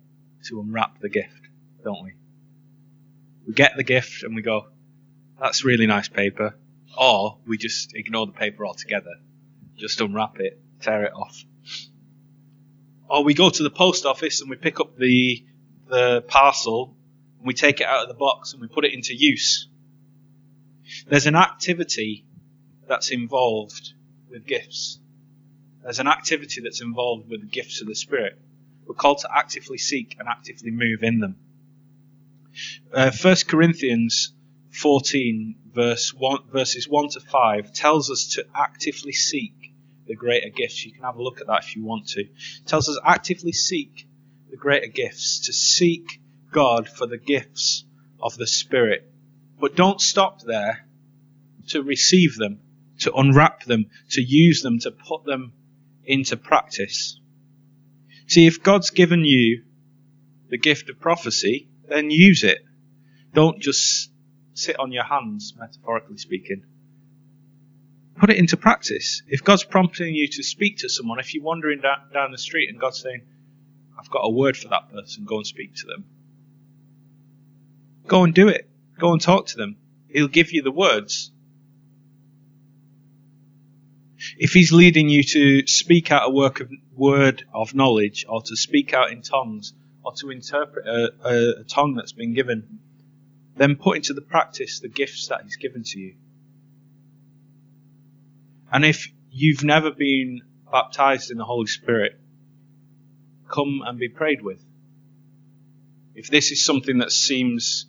to 0.45 0.59
unwrap 0.61 0.99
the 0.99 1.09
gift, 1.09 1.46
don't 1.87 2.03
we? 2.03 2.13
We 3.47 3.53
get 3.53 3.77
the 3.77 3.83
gift 3.83 4.23
and 4.23 4.35
we 4.35 4.41
go, 4.41 4.67
that's 5.39 5.63
really 5.63 5.87
nice 5.87 6.09
paper. 6.09 6.53
Or 6.97 7.37
we 7.47 7.57
just 7.57 7.95
ignore 7.95 8.25
the 8.25 8.33
paper 8.33 8.65
altogether, 8.65 9.15
just 9.77 10.01
unwrap 10.01 10.37
it, 10.41 10.59
tear 10.81 11.05
it 11.05 11.13
off. 11.13 11.41
Or 13.09 13.23
we 13.23 13.33
go 13.33 13.49
to 13.49 13.63
the 13.63 13.69
post 13.69 14.05
office 14.05 14.41
and 14.41 14.49
we 14.49 14.57
pick 14.57 14.81
up 14.81 14.97
the 14.97 15.45
the 15.87 16.25
parcel 16.27 16.93
and 17.37 17.47
we 17.47 17.53
take 17.53 17.79
it 17.79 17.87
out 17.87 18.01
of 18.01 18.09
the 18.09 18.13
box 18.15 18.51
and 18.51 18.61
we 18.61 18.67
put 18.67 18.83
it 18.83 18.93
into 18.93 19.15
use. 19.15 19.69
There's 21.07 21.25
an 21.25 21.35
activity 21.35 22.25
that's 22.85 23.11
involved 23.11 23.93
with 24.29 24.45
gifts. 24.45 24.99
There's 25.83 25.99
an 25.99 26.07
activity 26.07 26.59
that's 26.59 26.81
involved 26.81 27.29
with 27.29 27.39
the 27.39 27.47
gifts 27.47 27.79
of 27.79 27.87
the 27.87 27.95
Spirit. 27.95 28.37
We're 28.85 28.95
called 28.95 29.19
to 29.19 29.29
actively 29.33 29.77
seek 29.77 30.17
and 30.19 30.27
actively 30.27 30.71
move 30.71 31.01
in 31.01 31.19
them. 31.19 31.37
Uh, 32.93 33.11
1 33.11 33.35
Corinthians 33.47 34.33
14, 34.71 35.55
verse 35.73 36.13
1, 36.13 36.49
verses 36.51 36.87
1 36.87 37.09
to 37.09 37.19
5, 37.19 37.73
tells 37.73 38.11
us 38.11 38.35
to 38.35 38.45
actively 38.55 39.11
seek 39.11 39.73
the 40.07 40.15
greater 40.15 40.49
gifts. 40.49 40.85
You 40.85 40.93
can 40.93 41.03
have 41.03 41.17
a 41.17 41.23
look 41.23 41.41
at 41.41 41.47
that 41.47 41.63
if 41.63 41.75
you 41.75 41.83
want 41.83 42.07
to. 42.09 42.21
It 42.21 42.29
tells 42.65 42.89
us 42.89 42.99
actively 43.05 43.51
seek 43.51 44.07
the 44.49 44.57
greater 44.57 44.87
gifts, 44.87 45.45
to 45.47 45.53
seek 45.53 46.21
God 46.51 46.87
for 46.87 47.05
the 47.07 47.17
gifts 47.17 47.85
of 48.19 48.37
the 48.37 48.47
Spirit. 48.47 49.11
But 49.59 49.75
don't 49.75 49.99
stop 49.99 50.41
there 50.41 50.87
to 51.69 51.83
receive 51.83 52.35
them, 52.37 52.59
to 52.99 53.13
unwrap 53.13 53.63
them, 53.63 53.87
to 54.11 54.21
use 54.21 54.61
them, 54.61 54.79
to 54.79 54.91
put 54.91 55.25
them 55.25 55.53
into 56.05 56.37
practice. 56.37 57.19
See, 58.27 58.47
if 58.47 58.63
God's 58.63 58.91
given 58.91 59.25
you 59.25 59.63
the 60.49 60.57
gift 60.57 60.89
of 60.89 60.99
prophecy, 60.99 61.67
then 61.87 62.11
use 62.11 62.43
it. 62.43 62.59
Don't 63.33 63.59
just 63.59 64.11
sit 64.53 64.79
on 64.79 64.91
your 64.91 65.03
hands, 65.03 65.53
metaphorically 65.57 66.17
speaking. 66.17 66.63
Put 68.15 68.31
it 68.31 68.37
into 68.37 68.57
practice. 68.57 69.21
If 69.27 69.43
God's 69.43 69.63
prompting 69.63 70.15
you 70.15 70.27
to 70.27 70.43
speak 70.43 70.79
to 70.79 70.89
someone, 70.89 71.19
if 71.19 71.33
you're 71.33 71.43
wandering 71.43 71.81
down 71.81 72.31
the 72.31 72.37
street 72.37 72.69
and 72.69 72.79
God's 72.79 73.01
saying, 73.01 73.21
I've 73.99 74.09
got 74.09 74.21
a 74.21 74.29
word 74.29 74.57
for 74.57 74.69
that 74.69 74.91
person, 74.91 75.25
go 75.25 75.37
and 75.37 75.45
speak 75.45 75.75
to 75.75 75.85
them. 75.85 76.05
Go 78.07 78.23
and 78.23 78.33
do 78.33 78.47
it. 78.47 78.69
Go 78.97 79.11
and 79.11 79.21
talk 79.21 79.47
to 79.47 79.57
them. 79.57 79.77
He'll 80.09 80.27
give 80.27 80.51
you 80.51 80.63
the 80.63 80.71
words. 80.71 81.31
If 84.37 84.51
he's 84.53 84.71
leading 84.71 85.09
you 85.09 85.23
to 85.23 85.67
speak 85.67 86.11
out 86.11 86.27
a 86.27 86.31
work 86.31 86.59
of, 86.59 86.71
word 86.95 87.43
of 87.53 87.75
knowledge 87.75 88.25
or 88.27 88.41
to 88.41 88.55
speak 88.55 88.93
out 88.93 89.11
in 89.11 89.21
tongues 89.21 89.73
or 90.07 90.13
to 90.13 90.29
interpret 90.29 90.87
a, 90.87 91.59
a, 91.59 91.63
tongue 91.65 91.95
that's 91.95 92.13
been 92.13 92.33
given, 92.33 92.79
then 93.57 93.75
put 93.75 93.97
into 93.97 94.13
the 94.13 94.21
practice 94.21 94.79
the 94.79 94.87
gifts 94.87 95.27
that 95.27 95.41
he's 95.43 95.57
given 95.57 95.83
to 95.83 95.99
you. 95.99 96.15
And 98.71 98.85
if 98.85 99.11
you've 99.31 99.65
never 99.65 99.91
been 99.91 100.43
baptized 100.71 101.29
in 101.29 101.37
the 101.37 101.43
Holy 101.43 101.67
Spirit, 101.67 102.17
come 103.49 103.81
and 103.85 103.99
be 103.99 104.07
prayed 104.07 104.41
with. 104.41 104.63
If 106.15 106.29
this 106.29 106.53
is 106.53 106.63
something 106.63 106.99
that 106.99 107.11
seems 107.11 107.85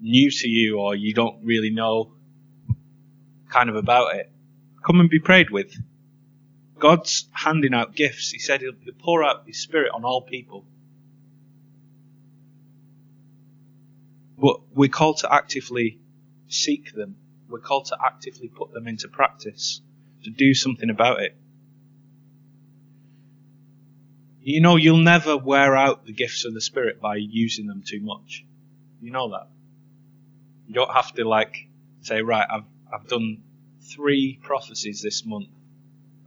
new 0.00 0.30
to 0.30 0.48
you 0.48 0.78
or 0.78 0.94
you 0.94 1.12
don't 1.12 1.44
really 1.44 1.70
know 1.70 2.12
kind 3.50 3.68
of 3.68 3.74
about 3.74 4.14
it, 4.14 4.30
come 4.86 5.00
and 5.00 5.10
be 5.10 5.18
prayed 5.18 5.50
with. 5.50 5.74
God's 6.78 7.28
handing 7.32 7.74
out 7.74 7.96
gifts. 7.96 8.30
He 8.30 8.38
said 8.38 8.60
he'll 8.60 8.74
pour 9.00 9.24
out 9.24 9.44
his 9.44 9.60
spirit 9.60 9.90
on 9.92 10.04
all 10.04 10.22
people. 10.22 10.66
But 14.38 14.60
we're 14.74 14.88
called 14.88 15.18
to 15.18 15.32
actively 15.32 15.98
seek 16.48 16.92
them. 16.92 17.16
We're 17.48 17.60
called 17.60 17.86
to 17.86 17.96
actively 18.04 18.48
put 18.48 18.72
them 18.72 18.86
into 18.86 19.08
practice, 19.08 19.80
to 20.24 20.30
do 20.30 20.54
something 20.54 20.90
about 20.90 21.20
it. 21.20 21.36
You 24.42 24.60
know, 24.60 24.76
you'll 24.76 24.98
never 24.98 25.36
wear 25.36 25.74
out 25.74 26.06
the 26.06 26.12
gifts 26.12 26.44
of 26.44 26.54
the 26.54 26.60
Spirit 26.60 27.00
by 27.00 27.16
using 27.16 27.66
them 27.66 27.82
too 27.84 28.00
much. 28.00 28.44
You 29.00 29.10
know 29.10 29.30
that. 29.30 29.48
You 30.68 30.74
don't 30.74 30.92
have 30.92 31.12
to 31.14 31.28
like 31.28 31.68
say, 32.02 32.22
right, 32.22 32.46
I've 32.48 32.64
I've 32.92 33.08
done 33.08 33.42
three 33.80 34.38
prophecies 34.42 35.02
this 35.02 35.24
month. 35.24 35.48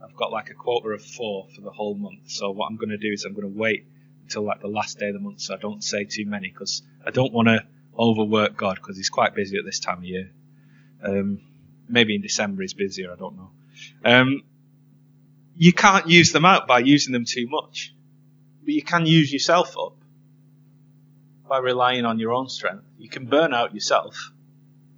I've 0.02 0.16
got 0.16 0.32
like 0.32 0.50
a 0.50 0.54
quarter 0.54 0.92
of 0.92 1.02
four 1.02 1.46
for 1.54 1.60
the 1.60 1.70
whole 1.70 1.94
month. 1.94 2.30
So 2.30 2.50
what 2.50 2.66
I'm 2.66 2.76
going 2.76 2.90
to 2.90 2.98
do 2.98 3.12
is 3.12 3.24
I'm 3.24 3.34
going 3.34 3.50
to 3.50 3.58
wait 3.58 3.86
until 4.22 4.42
like 4.42 4.60
the 4.60 4.68
last 4.68 4.98
day 4.98 5.08
of 5.08 5.14
the 5.14 5.20
month, 5.20 5.40
so 5.40 5.54
I 5.54 5.58
don't 5.58 5.82
say 5.82 6.04
too 6.04 6.26
many 6.26 6.48
because 6.48 6.82
I 7.06 7.10
don't 7.10 7.32
want 7.32 7.48
to 7.48 7.64
overwork 7.98 8.56
God 8.56 8.76
because 8.76 8.96
He's 8.96 9.10
quite 9.10 9.34
busy 9.34 9.56
at 9.58 9.64
this 9.64 9.80
time 9.80 9.98
of 9.98 10.04
year. 10.04 10.30
Um, 11.02 11.40
maybe 11.88 12.14
in 12.14 12.22
December 12.22 12.62
He's 12.62 12.74
busier. 12.74 13.12
I 13.12 13.16
don't 13.16 13.36
know. 13.36 13.50
Um, 14.04 14.42
you 15.56 15.72
can't 15.72 16.08
use 16.08 16.32
them 16.32 16.44
out 16.44 16.66
by 16.66 16.78
using 16.78 17.12
them 17.12 17.24
too 17.24 17.46
much, 17.48 17.94
but 18.64 18.72
you 18.72 18.82
can 18.82 19.06
use 19.06 19.32
yourself 19.32 19.76
up 19.78 19.96
by 21.48 21.58
relying 21.58 22.04
on 22.04 22.18
your 22.18 22.32
own 22.32 22.48
strength. 22.48 22.84
You 22.96 23.08
can 23.08 23.26
burn 23.26 23.52
out 23.52 23.74
yourself. 23.74 24.32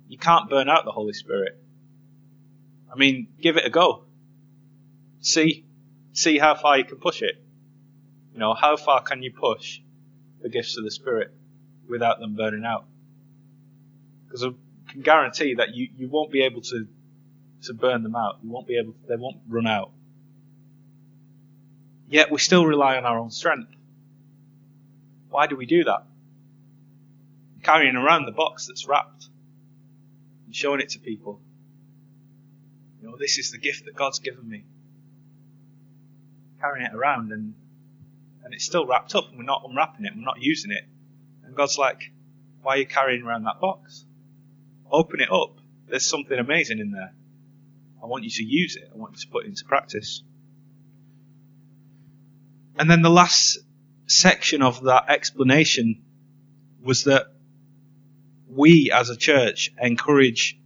You 0.09 0.18
can't 0.18 0.50
burn 0.50 0.68
out 0.68 0.85
the 0.85 0.92
Holy 0.92 1.14
Spirit. 1.14 1.59
I 2.92 2.96
mean, 2.96 3.28
give 3.40 3.57
it 3.57 3.64
a 3.64 3.70
go. 3.70 4.05
See, 5.20 5.64
see 6.12 6.38
how 6.38 6.55
far 6.55 6.76
you 6.76 6.85
can 6.85 6.98
push 6.98 7.22
it. 7.22 7.42
You 8.35 8.38
know, 8.38 8.55
how 8.55 8.76
far 8.76 9.02
can 9.02 9.22
you 9.22 9.33
push 9.33 9.81
the 10.42 10.48
gifts 10.48 10.76
of 10.76 10.85
the 10.85 10.90
Spirit 10.90 11.33
without 11.88 12.21
them 12.21 12.35
burning 12.35 12.64
out? 12.64 12.87
Because 14.27 14.45
I 14.45 14.51
can 14.90 15.03
guarantee 15.03 15.55
that 15.55 15.75
you, 15.75 15.88
you 15.97 16.09
won't 16.09 16.31
be 16.31 16.42
able 16.42 16.62
to 16.62 16.87
to 17.64 17.75
burn 17.75 18.03
them 18.03 18.16
out. 18.16 18.38
You 18.42 18.51
won't 18.51 18.66
be 18.66 18.77
able. 18.79 18.95
They 19.09 19.16
won't 19.16 19.38
run 19.49 19.66
out. 19.66 19.92
Yet 22.09 22.31
we 22.31 22.38
still 22.38 22.66
rely 22.66 22.97
on 22.97 23.05
our 23.05 23.18
own 23.18 23.31
strength. 23.31 23.71
Why 25.31 25.47
do 25.47 25.57
we 25.57 25.66
do 25.66 25.85
that? 25.85 26.07
carrying 27.62 27.97
around 27.97 28.27
the 28.27 28.33
box 28.33 28.66
that's 28.66 28.87
wrapped 28.87 29.29
and 30.47 30.55
showing 30.55 30.81
it 30.81 30.90
to 30.90 30.99
people. 30.99 31.40
You 33.01 33.09
know, 33.09 33.16
this 33.18 33.38
is 33.38 33.51
the 33.51 33.59
gift 33.59 33.85
that 33.87 33.95
God's 33.95 34.18
given 34.18 34.49
me. 34.49 34.64
Carrying 36.61 36.87
it 36.87 36.95
around 36.95 37.33
and 37.33 37.55
and 38.45 38.55
it's 38.55 38.64
still 38.64 38.87
wrapped 38.87 39.14
up 39.14 39.29
and 39.29 39.38
we're 39.38 39.45
not 39.45 39.62
unwrapping 39.68 40.05
it, 40.05 40.12
we're 40.16 40.25
not 40.25 40.40
using 40.40 40.73
it. 40.73 40.83
And 41.52 41.56
God's 41.58 41.76
like, 41.76 42.10
Why 42.62 42.76
are 42.76 42.78
you 42.78 42.86
carrying 42.86 43.24
around 43.24 43.44
that 43.44 43.60
box? 43.60 44.06
Open 44.90 45.20
it 45.20 45.30
up. 45.30 45.58
There's 45.86 46.06
something 46.06 46.38
amazing 46.38 46.78
in 46.78 46.92
there. 46.92 47.12
I 48.02 48.06
want 48.06 48.24
you 48.24 48.30
to 48.30 48.42
use 48.42 48.76
it. 48.76 48.90
I 48.90 48.96
want 48.96 49.12
you 49.12 49.20
to 49.20 49.28
put 49.28 49.44
it 49.44 49.48
into 49.48 49.66
practice. 49.66 50.22
And 52.78 52.90
then 52.90 53.02
the 53.02 53.10
last 53.10 53.58
section 54.06 54.62
of 54.62 54.84
that 54.84 55.10
explanation 55.10 56.02
was 56.82 57.04
that 57.04 57.26
we 58.48 58.90
as 58.90 59.10
a 59.10 59.16
church 59.16 59.74
encourage 59.78 60.58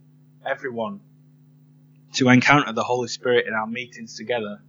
everyone 0.45 1.01
to 2.13 2.29
encounter 2.29 2.71
the 2.71 2.83
Holy 2.83 3.09
Spirit 3.09 3.45
in 3.45 3.53
our 3.53 3.67
meetings 3.67 4.15
together 4.15 4.61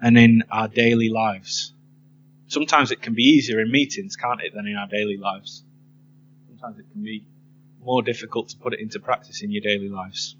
and 0.00 0.16
in 0.16 0.44
our 0.50 0.68
daily 0.68 1.10
lives. 1.10 1.74
Sometimes 2.48 2.92
it 2.92 3.02
can 3.02 3.14
be 3.14 3.22
easier 3.22 3.60
in 3.60 3.70
meetings, 3.70 4.16
can't 4.16 4.40
it, 4.40 4.54
than 4.54 4.66
in 4.66 4.76
our 4.76 4.86
daily 4.86 5.16
lives. 5.16 5.64
Sometimes 6.48 6.78
it 6.78 6.86
can 6.92 7.02
be 7.02 7.26
more 7.82 8.02
difficult 8.02 8.50
to 8.50 8.56
put 8.56 8.72
it 8.72 8.80
into 8.80 9.00
practice 9.00 9.42
in 9.42 9.50
your 9.50 9.62
daily 9.62 9.88
lives. 9.88 10.36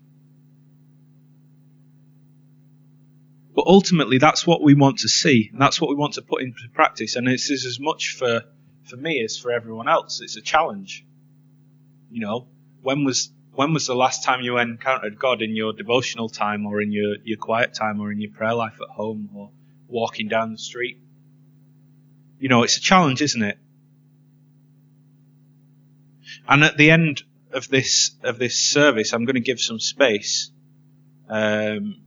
But 3.54 3.66
ultimately, 3.66 4.18
that's 4.18 4.46
what 4.46 4.62
we 4.62 4.74
want 4.74 4.98
to 4.98 5.08
see. 5.08 5.48
And 5.50 5.60
that's 5.60 5.80
what 5.80 5.88
we 5.88 5.96
want 5.96 6.14
to 6.14 6.22
put 6.22 6.42
into 6.42 6.68
practice. 6.74 7.16
And 7.16 7.26
this 7.26 7.50
is 7.50 7.64
as 7.64 7.80
much 7.80 8.14
for, 8.18 8.42
for 8.84 8.96
me 8.96 9.22
as 9.24 9.38
for 9.38 9.50
everyone 9.50 9.88
else. 9.88 10.20
It's 10.20 10.36
a 10.36 10.42
challenge. 10.42 11.04
You 12.10 12.20
know, 12.20 12.48
when 12.82 13.04
was 13.04 13.30
when 13.54 13.72
was 13.72 13.86
the 13.86 13.94
last 13.94 14.22
time 14.22 14.42
you 14.42 14.58
encountered 14.58 15.18
God 15.18 15.40
in 15.40 15.56
your 15.56 15.72
devotional 15.72 16.28
time 16.28 16.66
or 16.66 16.82
in 16.82 16.92
your, 16.92 17.16
your 17.24 17.38
quiet 17.38 17.72
time 17.72 18.00
or 18.02 18.12
in 18.12 18.20
your 18.20 18.30
prayer 18.30 18.52
life 18.52 18.78
at 18.82 18.94
home 18.94 19.30
or 19.34 19.50
walking 19.88 20.28
down 20.28 20.52
the 20.52 20.58
street? 20.58 20.98
You 22.38 22.48
know, 22.48 22.62
it's 22.62 22.76
a 22.76 22.80
challenge, 22.80 23.22
isn't 23.22 23.42
it? 23.42 23.58
And 26.48 26.62
at 26.64 26.76
the 26.76 26.90
end 26.90 27.22
of 27.52 27.68
this 27.68 28.16
of 28.22 28.38
this 28.38 28.58
service, 28.58 29.12
I'm 29.12 29.24
going 29.24 29.34
to 29.34 29.40
give 29.40 29.60
some 29.60 29.80
space, 29.80 30.50
um, 31.28 32.02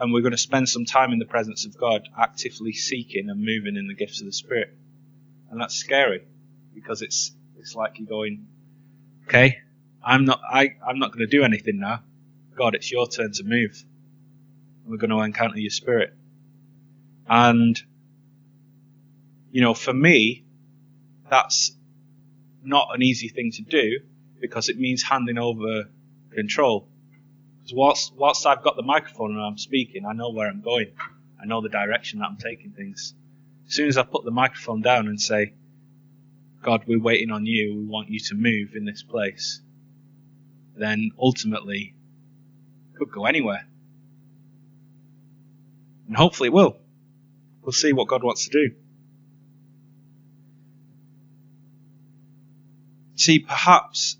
and 0.00 0.12
we're 0.12 0.22
going 0.22 0.32
to 0.32 0.38
spend 0.38 0.68
some 0.68 0.84
time 0.84 1.12
in 1.12 1.18
the 1.18 1.26
presence 1.26 1.66
of 1.66 1.76
God, 1.76 2.08
actively 2.18 2.72
seeking 2.72 3.28
and 3.30 3.40
moving 3.40 3.76
in 3.76 3.86
the 3.86 3.94
gifts 3.94 4.20
of 4.20 4.26
the 4.26 4.32
Spirit. 4.32 4.76
And 5.50 5.60
that's 5.60 5.74
scary 5.74 6.22
because 6.74 7.02
it's 7.02 7.32
it's 7.58 7.74
like 7.74 7.98
you're 7.98 8.08
going, 8.08 8.46
Okay? 9.28 9.58
I'm 10.02 10.24
not 10.24 10.40
I, 10.50 10.76
I'm 10.86 10.98
not 10.98 11.12
going 11.12 11.28
to 11.28 11.36
do 11.36 11.44
anything 11.44 11.78
now. 11.78 12.02
God, 12.56 12.74
it's 12.74 12.90
your 12.90 13.06
turn 13.06 13.32
to 13.32 13.44
move. 13.44 13.84
We're 14.86 14.96
going 14.96 15.10
to 15.10 15.20
encounter 15.20 15.58
your 15.58 15.70
spirit. 15.70 16.14
And 17.28 17.78
you 19.50 19.60
know, 19.62 19.74
for 19.74 19.92
me, 19.92 20.44
that's 21.30 21.72
not 22.62 22.88
an 22.94 23.02
easy 23.02 23.28
thing 23.28 23.52
to 23.52 23.62
do 23.62 24.00
because 24.40 24.68
it 24.68 24.78
means 24.78 25.02
handing 25.02 25.38
over 25.38 25.88
control. 26.32 26.88
Because 27.58 27.74
whilst, 27.74 28.14
whilst 28.16 28.46
I've 28.46 28.62
got 28.62 28.76
the 28.76 28.82
microphone 28.82 29.32
and 29.32 29.40
I'm 29.40 29.58
speaking, 29.58 30.04
I 30.06 30.12
know 30.12 30.30
where 30.30 30.48
I'm 30.48 30.60
going. 30.60 30.92
I 31.40 31.46
know 31.46 31.60
the 31.60 31.68
direction 31.68 32.20
that 32.20 32.26
I'm 32.26 32.36
taking 32.36 32.72
things. 32.72 33.14
As 33.66 33.74
soon 33.74 33.88
as 33.88 33.98
I 33.98 34.02
put 34.02 34.24
the 34.24 34.30
microphone 34.30 34.80
down 34.80 35.08
and 35.08 35.20
say, 35.20 35.54
God, 36.62 36.84
we're 36.86 37.00
waiting 37.00 37.30
on 37.30 37.46
you. 37.46 37.74
We 37.76 37.84
want 37.84 38.10
you 38.10 38.18
to 38.20 38.34
move 38.34 38.74
in 38.74 38.84
this 38.84 39.02
place. 39.02 39.60
Then 40.76 41.12
ultimately, 41.18 41.94
could 42.94 43.10
go 43.10 43.26
anywhere. 43.26 43.66
And 46.08 46.16
hopefully 46.16 46.48
it 46.48 46.52
will. 46.52 46.76
We'll 47.62 47.72
see 47.72 47.92
what 47.92 48.08
God 48.08 48.22
wants 48.24 48.48
to 48.48 48.50
do. 48.50 48.74
See, 53.28 53.40
perhaps 53.40 54.16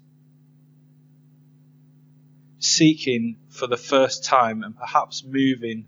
seeking 2.58 3.38
for 3.48 3.66
the 3.66 3.78
first 3.78 4.26
time 4.26 4.62
and 4.62 4.76
perhaps 4.76 5.24
moving 5.24 5.86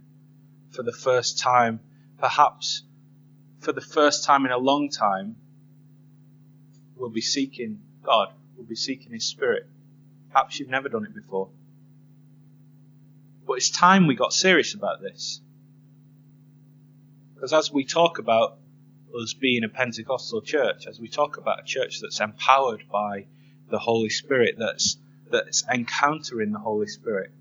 for 0.70 0.82
the 0.82 0.92
first 0.94 1.38
time, 1.38 1.80
perhaps 2.16 2.82
for 3.58 3.72
the 3.72 3.82
first 3.82 4.24
time 4.24 4.46
in 4.46 4.52
a 4.52 4.56
long 4.56 4.88
time, 4.88 5.36
we'll 6.96 7.10
be 7.10 7.20
seeking 7.20 7.80
God, 8.02 8.32
we'll 8.56 8.64
be 8.64 8.74
seeking 8.74 9.12
His 9.12 9.26
Spirit. 9.26 9.68
Perhaps 10.32 10.58
you've 10.58 10.70
never 10.70 10.88
done 10.88 11.04
it 11.04 11.14
before. 11.14 11.50
But 13.46 13.58
it's 13.58 13.68
time 13.68 14.06
we 14.06 14.14
got 14.14 14.32
serious 14.32 14.72
about 14.72 15.02
this. 15.02 15.42
Because 17.34 17.52
as 17.52 17.70
we 17.70 17.84
talk 17.84 18.18
about 18.18 18.59
us 19.14 19.34
being 19.34 19.64
a 19.64 19.68
Pentecostal 19.68 20.42
church, 20.42 20.86
as 20.86 21.00
we 21.00 21.08
talk 21.08 21.36
about 21.36 21.60
a 21.60 21.64
church 21.64 22.00
that's 22.00 22.20
empowered 22.20 22.84
by 22.90 23.26
the 23.70 23.78
Holy 23.78 24.10
Spirit, 24.10 24.56
that's, 24.58 24.96
that's 25.30 25.64
encountering 25.68 26.52
the 26.52 26.58
Holy 26.58 26.86
Spirit, 26.86 27.32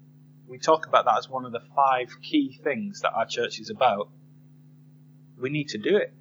we 0.50 0.58
talk 0.58 0.88
about 0.88 1.06
that 1.06 1.18
as 1.20 1.30
one 1.30 1.46
of 1.46 1.52
the 1.52 1.62
five 1.76 2.10
key 2.22 2.60
things 2.64 3.02
that 3.02 3.14
our 3.14 3.26
church 3.26 3.60
is 3.60 3.70
about. 3.70 4.10
We 5.40 5.50
need 5.50 5.70
to 5.70 5.78
do 5.78 5.96
it. 5.96 6.12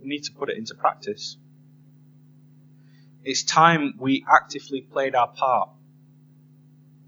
We 0.00 0.08
need 0.08 0.24
to 0.24 0.32
put 0.32 0.50
it 0.50 0.58
into 0.58 0.74
practice. 0.74 1.38
It's 3.24 3.42
time 3.42 3.94
we 3.98 4.24
actively 4.30 4.82
played 4.82 5.14
our 5.14 5.28
part. 5.28 5.70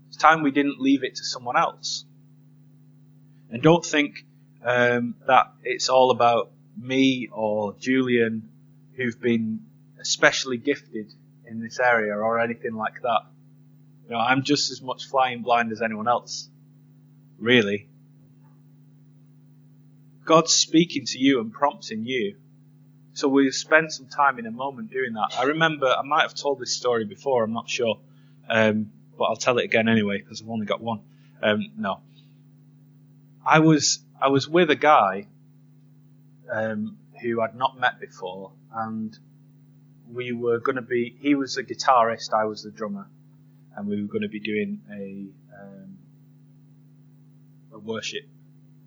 It's 0.08 0.16
time 0.16 0.42
we 0.42 0.50
didn't 0.50 0.80
leave 0.80 1.04
it 1.04 1.16
to 1.16 1.24
someone 1.24 1.56
else. 1.56 2.04
And 3.50 3.62
don't 3.62 3.84
think 3.84 4.24
um, 4.64 5.14
that 5.26 5.52
it's 5.62 5.88
all 5.88 6.10
about 6.10 6.52
me 6.80 7.28
or 7.32 7.74
Julian 7.78 8.48
who've 8.96 9.20
been 9.20 9.60
especially 10.00 10.56
gifted 10.56 11.12
in 11.46 11.60
this 11.60 11.78
area 11.78 12.14
or 12.14 12.40
anything 12.40 12.74
like 12.74 13.02
that. 13.02 13.20
You 14.04 14.10
know, 14.10 14.18
I'm 14.18 14.42
just 14.42 14.70
as 14.70 14.82
much 14.82 15.08
flying 15.08 15.42
blind 15.42 15.72
as 15.72 15.82
anyone 15.82 16.08
else. 16.08 16.48
Really. 17.38 17.88
God's 20.24 20.52
speaking 20.52 21.04
to 21.06 21.18
you 21.18 21.40
and 21.40 21.52
prompting 21.52 22.04
you 22.04 22.36
so 23.12 23.28
we 23.28 23.50
spent 23.50 23.92
some 23.92 24.06
time 24.06 24.38
in 24.38 24.46
a 24.46 24.50
moment 24.50 24.90
doing 24.90 25.14
that. 25.14 25.34
I 25.38 25.44
remember, 25.44 25.86
I 25.86 26.02
might 26.02 26.22
have 26.22 26.34
told 26.34 26.58
this 26.58 26.74
story 26.74 27.04
before, 27.04 27.44
I'm 27.44 27.52
not 27.52 27.68
sure. 27.68 27.98
Um, 28.48 28.92
but 29.18 29.24
I'll 29.24 29.36
tell 29.36 29.58
it 29.58 29.64
again 29.64 29.88
anyway, 29.88 30.18
because 30.18 30.40
I've 30.40 30.48
only 30.48 30.66
got 30.66 30.80
one. 30.80 31.00
Um, 31.42 31.66
no. 31.76 32.00
I 33.44 33.58
was, 33.58 33.98
I 34.20 34.28
was 34.28 34.48
with 34.48 34.70
a 34.70 34.76
guy, 34.76 35.26
um, 36.52 36.98
who 37.22 37.40
I'd 37.40 37.54
not 37.54 37.78
met 37.78 38.00
before, 38.00 38.52
and 38.74 39.16
we 40.12 40.32
were 40.32 40.58
going 40.58 40.76
to 40.76 40.82
be. 40.82 41.16
He 41.20 41.34
was 41.34 41.54
the 41.54 41.62
guitarist, 41.62 42.32
I 42.32 42.44
was 42.44 42.62
the 42.62 42.70
drummer, 42.70 43.08
and 43.76 43.88
we 43.88 44.00
were 44.00 44.08
going 44.08 44.22
to 44.22 44.28
be 44.28 44.40
doing 44.40 44.80
a 44.90 45.28
um, 45.62 45.98
a 47.72 47.78
worship 47.78 48.24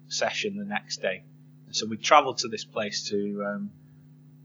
session 0.07 0.57
the 0.57 0.65
next 0.65 1.01
day. 1.01 1.23
And 1.65 1.75
so 1.75 1.87
we 1.87 1.97
travelled 1.97 2.39
to 2.39 2.47
this 2.47 2.65
place 2.65 3.09
to 3.09 3.43
um, 3.45 3.71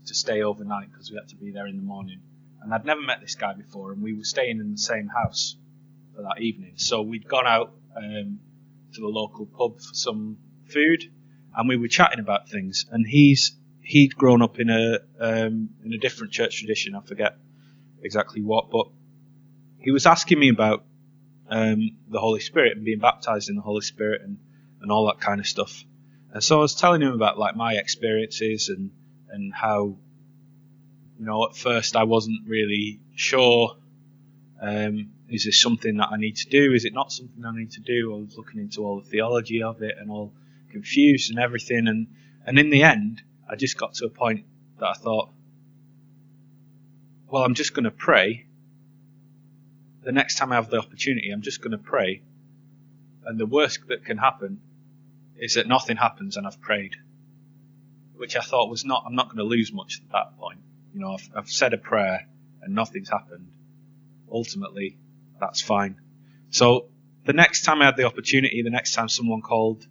to 0.06 0.14
stay 0.14 0.42
overnight 0.42 0.90
because 0.90 1.10
we 1.10 1.16
had 1.16 1.28
to 1.28 1.36
be 1.36 1.50
there 1.50 1.66
in 1.66 1.76
the 1.76 1.82
morning. 1.82 2.20
And 2.62 2.74
I'd 2.74 2.84
never 2.84 3.00
met 3.02 3.20
this 3.20 3.34
guy 3.34 3.54
before, 3.54 3.92
and 3.92 4.02
we 4.02 4.14
were 4.14 4.24
staying 4.24 4.58
in 4.58 4.72
the 4.72 4.78
same 4.78 5.08
house 5.08 5.56
for 6.14 6.22
that 6.22 6.40
evening. 6.42 6.72
So 6.76 7.02
we'd 7.02 7.28
gone 7.28 7.46
out 7.46 7.72
um, 7.96 8.40
to 8.94 9.00
the 9.00 9.06
local 9.06 9.46
pub 9.46 9.76
for 9.76 9.94
some 9.94 10.38
food, 10.66 11.04
and 11.56 11.68
we 11.68 11.76
were 11.76 11.88
chatting 11.88 12.20
about 12.20 12.48
things. 12.48 12.86
And 12.90 13.06
he's 13.06 13.56
he'd 13.82 14.14
grown 14.14 14.42
up 14.42 14.58
in 14.60 14.70
a 14.70 14.98
um, 15.18 15.70
in 15.84 15.92
a 15.92 15.98
different 15.98 16.32
church 16.32 16.58
tradition. 16.58 16.94
I 16.94 17.00
forget 17.00 17.36
exactly 18.02 18.42
what, 18.42 18.70
but 18.70 18.88
he 19.78 19.90
was 19.90 20.06
asking 20.06 20.38
me 20.38 20.50
about 20.50 20.84
um, 21.48 21.96
the 22.08 22.20
Holy 22.20 22.40
Spirit 22.40 22.76
and 22.76 22.84
being 22.84 22.98
baptized 22.98 23.48
in 23.48 23.56
the 23.56 23.62
Holy 23.62 23.80
Spirit 23.80 24.22
and, 24.22 24.38
and 24.82 24.92
all 24.92 25.06
that 25.06 25.20
kind 25.20 25.40
of 25.40 25.46
stuff. 25.46 25.84
And 26.32 26.44
so 26.44 26.58
I 26.58 26.60
was 26.60 26.74
telling 26.74 27.00
him 27.00 27.12
about 27.12 27.38
like 27.38 27.56
my 27.56 27.74
experiences 27.74 28.68
and 28.68 28.90
and 29.30 29.52
how 29.54 29.96
you 31.18 31.24
know 31.24 31.46
at 31.48 31.56
first 31.56 31.96
I 31.96 32.04
wasn't 32.04 32.46
really 32.46 33.00
sure. 33.14 33.76
Um, 34.60 35.12
is 35.28 35.44
this 35.44 35.60
something 35.60 35.98
that 35.98 36.08
I 36.10 36.16
need 36.16 36.36
to 36.36 36.48
do? 36.48 36.72
Is 36.72 36.84
it 36.84 36.92
not 36.92 37.12
something 37.12 37.44
I 37.44 37.56
need 37.56 37.72
to 37.72 37.80
do? 37.80 38.14
I 38.14 38.20
was 38.20 38.36
looking 38.36 38.60
into 38.60 38.82
all 38.82 39.00
the 39.00 39.08
theology 39.08 39.62
of 39.62 39.82
it 39.82 39.96
and 39.98 40.10
all 40.10 40.32
confused 40.70 41.30
and 41.30 41.38
everything. 41.38 41.88
And, 41.88 42.08
and 42.46 42.58
in 42.58 42.70
the 42.70 42.82
end, 42.82 43.22
I 43.48 43.56
just 43.56 43.76
got 43.78 43.94
to 43.94 44.06
a 44.06 44.10
point 44.10 44.44
that 44.78 44.86
I 44.86 44.94
thought, 44.94 45.30
well, 47.28 47.44
I'm 47.44 47.54
just 47.54 47.74
going 47.74 47.84
to 47.84 47.90
pray. 47.90 48.46
The 50.02 50.12
next 50.12 50.36
time 50.36 50.52
I 50.52 50.56
have 50.56 50.70
the 50.70 50.78
opportunity, 50.78 51.30
I'm 51.30 51.42
just 51.42 51.60
going 51.60 51.72
to 51.72 51.78
pray. 51.78 52.22
And 53.24 53.38
the 53.38 53.46
worst 53.46 53.80
that 53.88 54.04
can 54.04 54.16
happen 54.16 54.60
is 55.36 55.54
that 55.54 55.66
nothing 55.66 55.96
happens 55.96 56.36
and 56.36 56.46
I've 56.46 56.60
prayed. 56.60 56.96
Which 58.16 58.36
I 58.36 58.40
thought 58.40 58.70
was 58.70 58.84
not, 58.84 59.04
I'm 59.06 59.14
not 59.14 59.26
going 59.26 59.38
to 59.38 59.44
lose 59.44 59.72
much 59.72 60.00
at 60.02 60.12
that 60.12 60.38
point. 60.38 60.60
You 60.94 61.00
know, 61.00 61.12
I've, 61.12 61.28
I've 61.36 61.50
said 61.50 61.74
a 61.74 61.78
prayer 61.78 62.26
and 62.62 62.74
nothing's 62.74 63.10
happened. 63.10 63.48
Ultimately, 64.30 64.98
that's 65.40 65.60
fine. 65.60 66.00
So 66.50 66.88
the 67.24 67.32
next 67.34 67.62
time 67.62 67.82
I 67.82 67.86
had 67.86 67.96
the 67.96 68.04
opportunity, 68.04 68.62
the 68.62 68.70
next 68.70 68.94
time 68.94 69.08
someone 69.08 69.42
called 69.42 69.86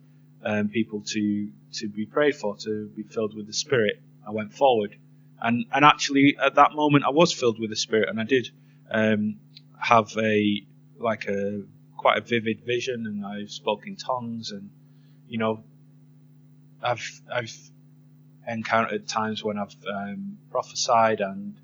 um, 0.48 0.70
people 0.70 1.02
to 1.02 1.52
to 1.74 1.90
be 1.90 2.06
prayed 2.06 2.36
for, 2.36 2.56
to 2.56 2.88
be 2.96 3.04
filled 3.04 3.36
with 3.36 3.48
the 3.48 3.54
Spirit, 3.54 4.02
I 4.26 4.32
went 4.32 4.54
forward, 4.54 4.96
and 5.42 5.66
and 5.74 5.84
actually 5.84 6.38
at 6.44 6.56
that 6.56 6.72
moment 6.72 7.04
I 7.06 7.10
was 7.10 7.34
filled 7.34 7.60
with 7.60 7.70
the 7.70 7.76
Spirit, 7.76 8.08
and 8.08 8.20
I 8.20 8.24
did 8.24 8.50
um, 8.90 9.40
have 9.78 10.10
a 10.18 10.66
like 10.98 11.28
a 11.28 11.64
quite 11.98 12.18
a 12.18 12.22
vivid 12.22 12.62
vision, 12.66 13.06
and 13.06 13.26
I 13.26 13.46
spoke 13.48 13.86
in 13.88 13.98
tongues, 13.98 14.52
and 14.52 14.70
you 15.28 15.38
know, 15.38 15.64
I've 16.82 17.22
I've 17.32 17.58
encountered 18.48 19.06
times 19.06 19.44
when 19.44 19.60
I've 19.60 19.76
um, 19.94 20.38
prophesied 20.50 21.20
and 21.20 21.60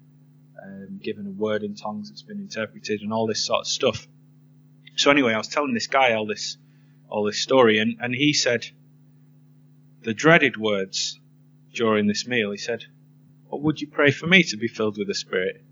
um, 0.62 1.00
given 1.02 1.26
a 1.26 1.32
word 1.32 1.64
in 1.64 1.76
tongues 1.76 2.10
that's 2.10 2.24
been 2.24 2.42
interpreted, 2.42 3.02
and 3.02 3.14
all 3.14 3.28
this 3.28 3.46
sort 3.46 3.62
of 3.62 3.68
stuff. 3.68 4.06
So 4.98 5.10
anyway, 5.10 5.34
I 5.34 5.38
was 5.38 5.48
telling 5.48 5.74
this 5.74 5.88
guy 5.88 6.14
all 6.16 6.26
this 6.26 6.58
all 7.10 7.24
this 7.24 7.40
story, 7.40 7.80
and, 7.80 7.98
and 8.00 8.14
he 8.14 8.34
said 8.34 8.68
the 10.02 10.14
dreaded 10.14 10.58
words 10.58 11.20
during 11.74 12.08
this 12.08 12.28
meal. 12.28 12.52
He 12.52 12.58
said, 12.58 12.86
"What 13.48 13.62
would 13.62 13.82
you 13.82 13.88
pray 13.88 14.12
for 14.12 14.28
me 14.28 14.44
to 14.44 14.58
be 14.58 14.68
filled 14.68 14.98
with 14.98 15.08
the 15.08 15.16
Spirit?" 15.16 15.64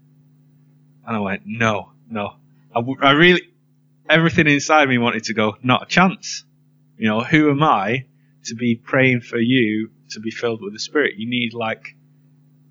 And 1.05 1.15
I 1.15 1.19
went, 1.19 1.43
"No, 1.45 1.91
no. 2.09 2.35
I, 2.73 2.79
w- 2.79 2.99
I 3.01 3.11
really, 3.11 3.41
everything 4.09 4.47
inside 4.47 4.87
me 4.87 4.97
wanted 4.97 5.25
to 5.25 5.33
go, 5.33 5.57
not 5.61 5.83
a 5.83 5.85
chance. 5.85 6.43
You 6.97 7.07
know, 7.07 7.21
who 7.21 7.49
am 7.49 7.63
I 7.63 8.05
to 8.45 8.55
be 8.55 8.75
praying 8.75 9.21
for 9.21 9.39
you 9.39 9.89
to 10.11 10.19
be 10.19 10.31
filled 10.31 10.61
with 10.61 10.73
the 10.73 10.79
Spirit? 10.79 11.15
You 11.17 11.29
need 11.29 11.53
like, 11.53 11.95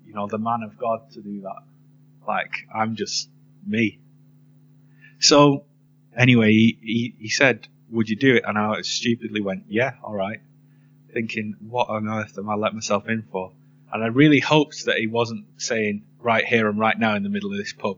you 0.05 0.13
know, 0.13 0.27
the 0.27 0.37
man 0.37 0.63
of 0.63 0.77
God 0.77 1.11
to 1.11 1.21
do 1.21 1.41
that. 1.41 1.61
Like, 2.27 2.51
I'm 2.73 2.95
just 2.95 3.29
me. 3.65 3.99
So, 5.19 5.65
anyway, 6.15 6.51
he, 6.51 6.77
he, 6.81 7.15
he 7.19 7.29
said, 7.29 7.67
would 7.91 8.09
you 8.09 8.15
do 8.15 8.35
it? 8.35 8.43
And 8.45 8.57
I 8.57 8.81
stupidly 8.81 9.41
went, 9.41 9.65
yeah, 9.67 9.93
all 10.03 10.13
right. 10.13 10.39
Thinking, 11.13 11.55
what 11.59 11.89
on 11.89 12.07
earth 12.07 12.37
am 12.37 12.49
I 12.49 12.55
let 12.55 12.73
myself 12.73 13.07
in 13.07 13.23
for? 13.31 13.51
And 13.93 14.03
I 14.03 14.07
really 14.07 14.39
hoped 14.39 14.85
that 14.85 14.97
he 14.97 15.07
wasn't 15.07 15.45
saying 15.57 16.03
right 16.19 16.45
here 16.45 16.69
and 16.69 16.79
right 16.79 16.97
now 16.97 17.15
in 17.15 17.23
the 17.23 17.29
middle 17.29 17.51
of 17.51 17.57
this 17.57 17.73
pub, 17.73 17.97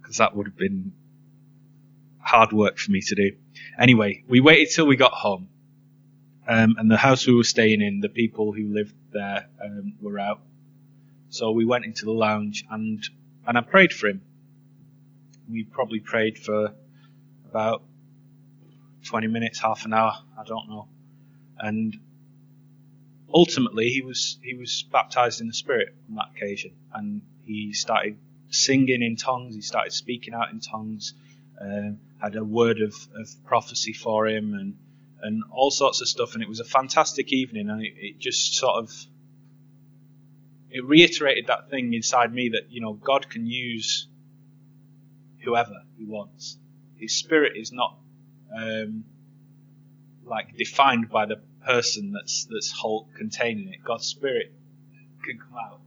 because 0.00 0.16
that 0.16 0.34
would 0.34 0.46
have 0.46 0.56
been 0.56 0.92
hard 2.18 2.52
work 2.52 2.78
for 2.78 2.90
me 2.90 3.00
to 3.00 3.14
do. 3.14 3.36
Anyway, 3.78 4.24
we 4.28 4.40
waited 4.40 4.74
till 4.74 4.86
we 4.86 4.96
got 4.96 5.12
home, 5.12 5.48
um, 6.48 6.74
and 6.78 6.90
the 6.90 6.96
house 6.96 7.26
we 7.26 7.34
were 7.34 7.44
staying 7.44 7.80
in, 7.80 8.00
the 8.00 8.08
people 8.08 8.52
who 8.52 8.74
lived 8.74 8.94
there 9.12 9.48
um, 9.64 9.94
were 10.00 10.18
out. 10.18 10.40
So 11.28 11.52
we 11.52 11.64
went 11.64 11.84
into 11.84 12.04
the 12.04 12.12
lounge 12.12 12.64
and 12.70 13.02
and 13.46 13.56
I 13.56 13.60
prayed 13.62 13.92
for 13.92 14.08
him. 14.08 14.22
We 15.50 15.64
probably 15.64 16.00
prayed 16.00 16.38
for 16.38 16.74
about 17.48 17.82
20 19.12 19.26
minutes, 19.26 19.60
half 19.60 19.84
an 19.84 19.92
hour, 19.92 20.14
I 20.40 20.42
don't 20.44 20.70
know. 20.70 20.88
And 21.58 21.98
ultimately, 23.28 23.90
he 23.90 24.00
was 24.00 24.38
he 24.42 24.54
was 24.54 24.86
baptized 24.90 25.42
in 25.42 25.48
the 25.48 25.52
Spirit 25.52 25.94
on 26.08 26.14
that 26.14 26.30
occasion, 26.34 26.72
and 26.94 27.20
he 27.44 27.74
started 27.74 28.16
singing 28.48 29.02
in 29.02 29.16
tongues. 29.16 29.54
He 29.54 29.60
started 29.60 29.92
speaking 29.92 30.32
out 30.32 30.50
in 30.50 30.60
tongues. 30.60 31.12
Uh, 31.60 31.90
had 32.22 32.36
a 32.36 32.42
word 32.42 32.80
of, 32.80 32.94
of 33.14 33.28
prophecy 33.44 33.92
for 33.92 34.26
him, 34.26 34.54
and 34.54 34.78
and 35.20 35.42
all 35.50 35.70
sorts 35.70 36.00
of 36.00 36.08
stuff. 36.08 36.32
And 36.32 36.42
it 36.42 36.48
was 36.48 36.60
a 36.60 36.64
fantastic 36.64 37.34
evening, 37.34 37.68
and 37.68 37.82
it, 37.82 37.92
it 37.98 38.18
just 38.18 38.54
sort 38.54 38.76
of 38.82 38.90
it 40.70 40.86
reiterated 40.86 41.48
that 41.48 41.68
thing 41.68 41.92
inside 41.92 42.32
me 42.32 42.48
that 42.54 42.70
you 42.70 42.80
know 42.80 42.94
God 42.94 43.28
can 43.28 43.44
use 43.44 44.08
whoever 45.44 45.82
He 45.98 46.06
wants. 46.06 46.56
His 46.96 47.14
Spirit 47.14 47.58
is 47.58 47.72
not 47.72 47.98
um, 48.56 49.04
like 50.24 50.56
defined 50.56 51.10
by 51.10 51.26
the 51.26 51.36
person 51.64 52.12
that's 52.12 52.46
that's 52.50 52.72
whole 52.72 53.08
containing 53.16 53.68
it. 53.68 53.84
God's 53.84 54.06
Spirit 54.06 54.52
can 55.24 55.38
come 55.38 55.56
out. 55.58 55.80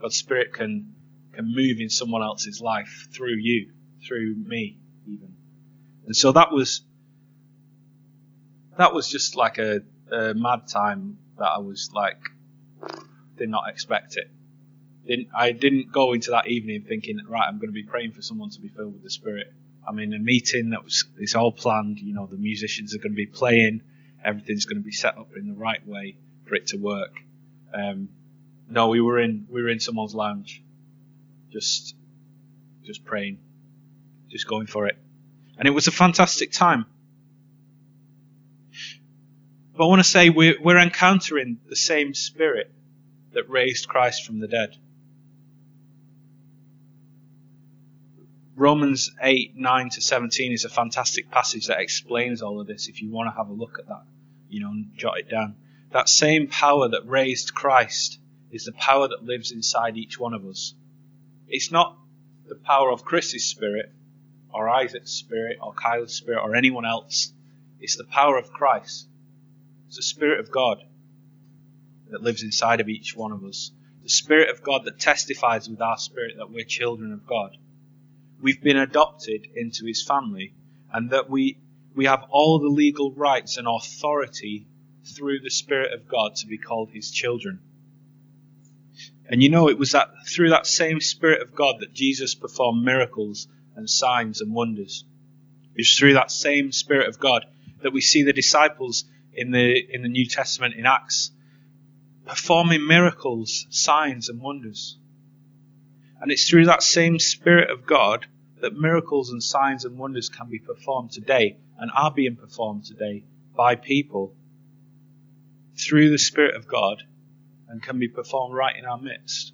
God's 0.00 0.16
Spirit 0.16 0.52
can 0.52 0.94
can 1.32 1.54
move 1.54 1.80
in 1.80 1.88
someone 1.88 2.22
else's 2.22 2.60
life 2.60 3.08
through 3.12 3.36
you, 3.36 3.72
through 4.06 4.34
me, 4.34 4.78
even. 5.06 5.34
And 6.06 6.16
so 6.16 6.32
that 6.32 6.52
was 6.52 6.82
that 8.76 8.94
was 8.94 9.08
just 9.08 9.36
like 9.36 9.58
a, 9.58 9.80
a 10.12 10.34
mad 10.34 10.68
time 10.68 11.18
that 11.38 11.48
I 11.48 11.58
was 11.58 11.90
like 11.92 12.20
did 13.36 13.48
not 13.48 13.68
expect 13.68 14.16
it. 14.16 14.30
Didn't, 15.06 15.28
I 15.34 15.52
didn't 15.52 15.90
go 15.90 16.12
into 16.12 16.32
that 16.32 16.48
evening 16.48 16.84
thinking, 16.86 17.18
right, 17.26 17.46
I'm 17.48 17.58
going 17.58 17.68
to 17.68 17.72
be 17.72 17.84
praying 17.84 18.12
for 18.12 18.20
someone 18.20 18.50
to 18.50 18.60
be 18.60 18.68
filled 18.68 18.92
with 18.92 19.02
the 19.02 19.10
Spirit. 19.10 19.52
I'm 19.88 19.98
in 19.98 20.12
a 20.12 20.18
meeting 20.18 20.70
that 20.70 20.84
was 20.84 21.04
it's 21.18 21.34
all 21.34 21.52
planned. 21.52 21.98
You 21.98 22.14
know, 22.14 22.26
the 22.26 22.36
musicians 22.36 22.94
are 22.94 22.98
going 22.98 23.12
to 23.12 23.16
be 23.16 23.26
playing, 23.26 23.82
everything's 24.24 24.66
going 24.66 24.78
to 24.78 24.84
be 24.84 24.92
set 24.92 25.16
up 25.16 25.30
in 25.36 25.48
the 25.48 25.54
right 25.54 25.86
way 25.86 26.16
for 26.44 26.54
it 26.54 26.68
to 26.68 26.76
work. 26.76 27.14
Um, 27.72 28.10
no, 28.68 28.88
we 28.88 29.00
were 29.00 29.18
in 29.18 29.46
we 29.48 29.62
were 29.62 29.68
in 29.68 29.80
someone's 29.80 30.14
lounge, 30.14 30.62
just 31.50 31.94
just 32.84 33.04
praying, 33.04 33.38
just 34.28 34.46
going 34.46 34.66
for 34.66 34.86
it, 34.86 34.98
and 35.58 35.66
it 35.66 35.72
was 35.72 35.86
a 35.86 35.92
fantastic 35.92 36.52
time. 36.52 36.86
But 39.78 39.84
I 39.84 39.86
want 39.86 40.00
to 40.00 40.04
say 40.04 40.28
we're, 40.28 40.60
we're 40.60 40.78
encountering 40.78 41.58
the 41.68 41.76
same 41.76 42.12
Spirit 42.12 42.68
that 43.32 43.48
raised 43.48 43.88
Christ 43.88 44.26
from 44.26 44.40
the 44.40 44.48
dead. 44.48 44.76
Romans 48.58 49.12
8, 49.22 49.54
9 49.54 49.90
to 49.90 50.00
17 50.00 50.52
is 50.52 50.64
a 50.64 50.68
fantastic 50.68 51.30
passage 51.30 51.68
that 51.68 51.78
explains 51.78 52.42
all 52.42 52.60
of 52.60 52.66
this. 52.66 52.88
If 52.88 53.00
you 53.00 53.08
want 53.08 53.32
to 53.32 53.36
have 53.36 53.48
a 53.48 53.52
look 53.52 53.78
at 53.78 53.86
that, 53.86 54.02
you 54.48 54.60
know, 54.60 54.74
jot 54.96 55.18
it 55.18 55.30
down. 55.30 55.54
That 55.92 56.08
same 56.08 56.48
power 56.48 56.88
that 56.88 57.06
raised 57.06 57.54
Christ 57.54 58.18
is 58.50 58.64
the 58.64 58.72
power 58.72 59.06
that 59.06 59.22
lives 59.22 59.52
inside 59.52 59.96
each 59.96 60.18
one 60.18 60.34
of 60.34 60.44
us. 60.44 60.74
It's 61.46 61.70
not 61.70 61.96
the 62.48 62.56
power 62.56 62.90
of 62.90 63.04
Chris's 63.04 63.44
spirit, 63.44 63.92
or 64.52 64.68
Isaac's 64.68 65.12
spirit, 65.12 65.58
or 65.62 65.72
Kyle's 65.72 66.14
spirit, 66.14 66.42
or 66.42 66.56
anyone 66.56 66.84
else. 66.84 67.32
It's 67.78 67.96
the 67.96 68.04
power 68.04 68.36
of 68.36 68.50
Christ. 68.50 69.06
It's 69.86 69.96
the 69.98 70.02
Spirit 70.02 70.40
of 70.40 70.50
God 70.50 70.82
that 72.10 72.22
lives 72.22 72.42
inside 72.42 72.80
of 72.80 72.88
each 72.88 73.14
one 73.14 73.30
of 73.30 73.44
us. 73.44 73.70
The 74.02 74.08
Spirit 74.08 74.50
of 74.50 74.64
God 74.64 74.84
that 74.84 74.98
testifies 74.98 75.68
with 75.68 75.80
our 75.80 75.96
spirit 75.96 76.38
that 76.38 76.50
we're 76.50 76.64
children 76.64 77.12
of 77.12 77.24
God. 77.24 77.56
We've 78.40 78.62
been 78.62 78.76
adopted 78.76 79.46
into 79.54 79.84
His 79.86 80.02
family, 80.02 80.54
and 80.92 81.10
that 81.10 81.28
we, 81.28 81.58
we 81.94 82.06
have 82.06 82.24
all 82.30 82.58
the 82.58 82.68
legal 82.68 83.12
rights 83.12 83.56
and 83.56 83.66
authority 83.66 84.66
through 85.04 85.40
the 85.40 85.50
Spirit 85.50 85.92
of 85.92 86.08
God 86.08 86.36
to 86.36 86.46
be 86.46 86.58
called 86.58 86.90
His 86.90 87.10
children. 87.10 87.60
And 89.28 89.42
you 89.42 89.50
know, 89.50 89.68
it 89.68 89.78
was 89.78 89.92
that 89.92 90.08
through 90.26 90.50
that 90.50 90.66
same 90.66 91.00
Spirit 91.00 91.42
of 91.42 91.54
God 91.54 91.80
that 91.80 91.92
Jesus 91.92 92.34
performed 92.34 92.84
miracles 92.84 93.48
and 93.76 93.88
signs 93.88 94.40
and 94.40 94.54
wonders. 94.54 95.04
It's 95.74 95.96
through 95.96 96.14
that 96.14 96.30
same 96.30 96.72
Spirit 96.72 97.08
of 97.08 97.18
God 97.18 97.44
that 97.82 97.92
we 97.92 98.00
see 98.00 98.22
the 98.22 98.32
disciples 98.32 99.04
in 99.32 99.50
the 99.50 99.94
in 99.94 100.02
the 100.02 100.08
New 100.08 100.26
Testament 100.26 100.74
in 100.74 100.86
Acts 100.86 101.30
performing 102.28 102.86
miracles, 102.86 103.66
signs, 103.70 104.28
and 104.28 104.40
wonders. 104.40 104.98
And 106.20 106.32
it's 106.32 106.48
through 106.48 106.66
that 106.66 106.82
same 106.82 107.18
Spirit 107.18 107.70
of 107.70 107.86
God 107.86 108.26
that 108.60 108.74
miracles 108.74 109.30
and 109.30 109.42
signs 109.42 109.84
and 109.84 109.98
wonders 109.98 110.28
can 110.28 110.48
be 110.48 110.58
performed 110.58 111.12
today 111.12 111.56
and 111.78 111.90
are 111.94 112.10
being 112.10 112.36
performed 112.36 112.84
today 112.84 113.24
by 113.56 113.76
people 113.76 114.34
through 115.76 116.10
the 116.10 116.18
Spirit 116.18 116.56
of 116.56 116.66
God 116.66 117.04
and 117.68 117.82
can 117.82 117.98
be 117.98 118.08
performed 118.08 118.54
right 118.54 118.76
in 118.76 118.84
our 118.84 118.98
midst. 118.98 119.52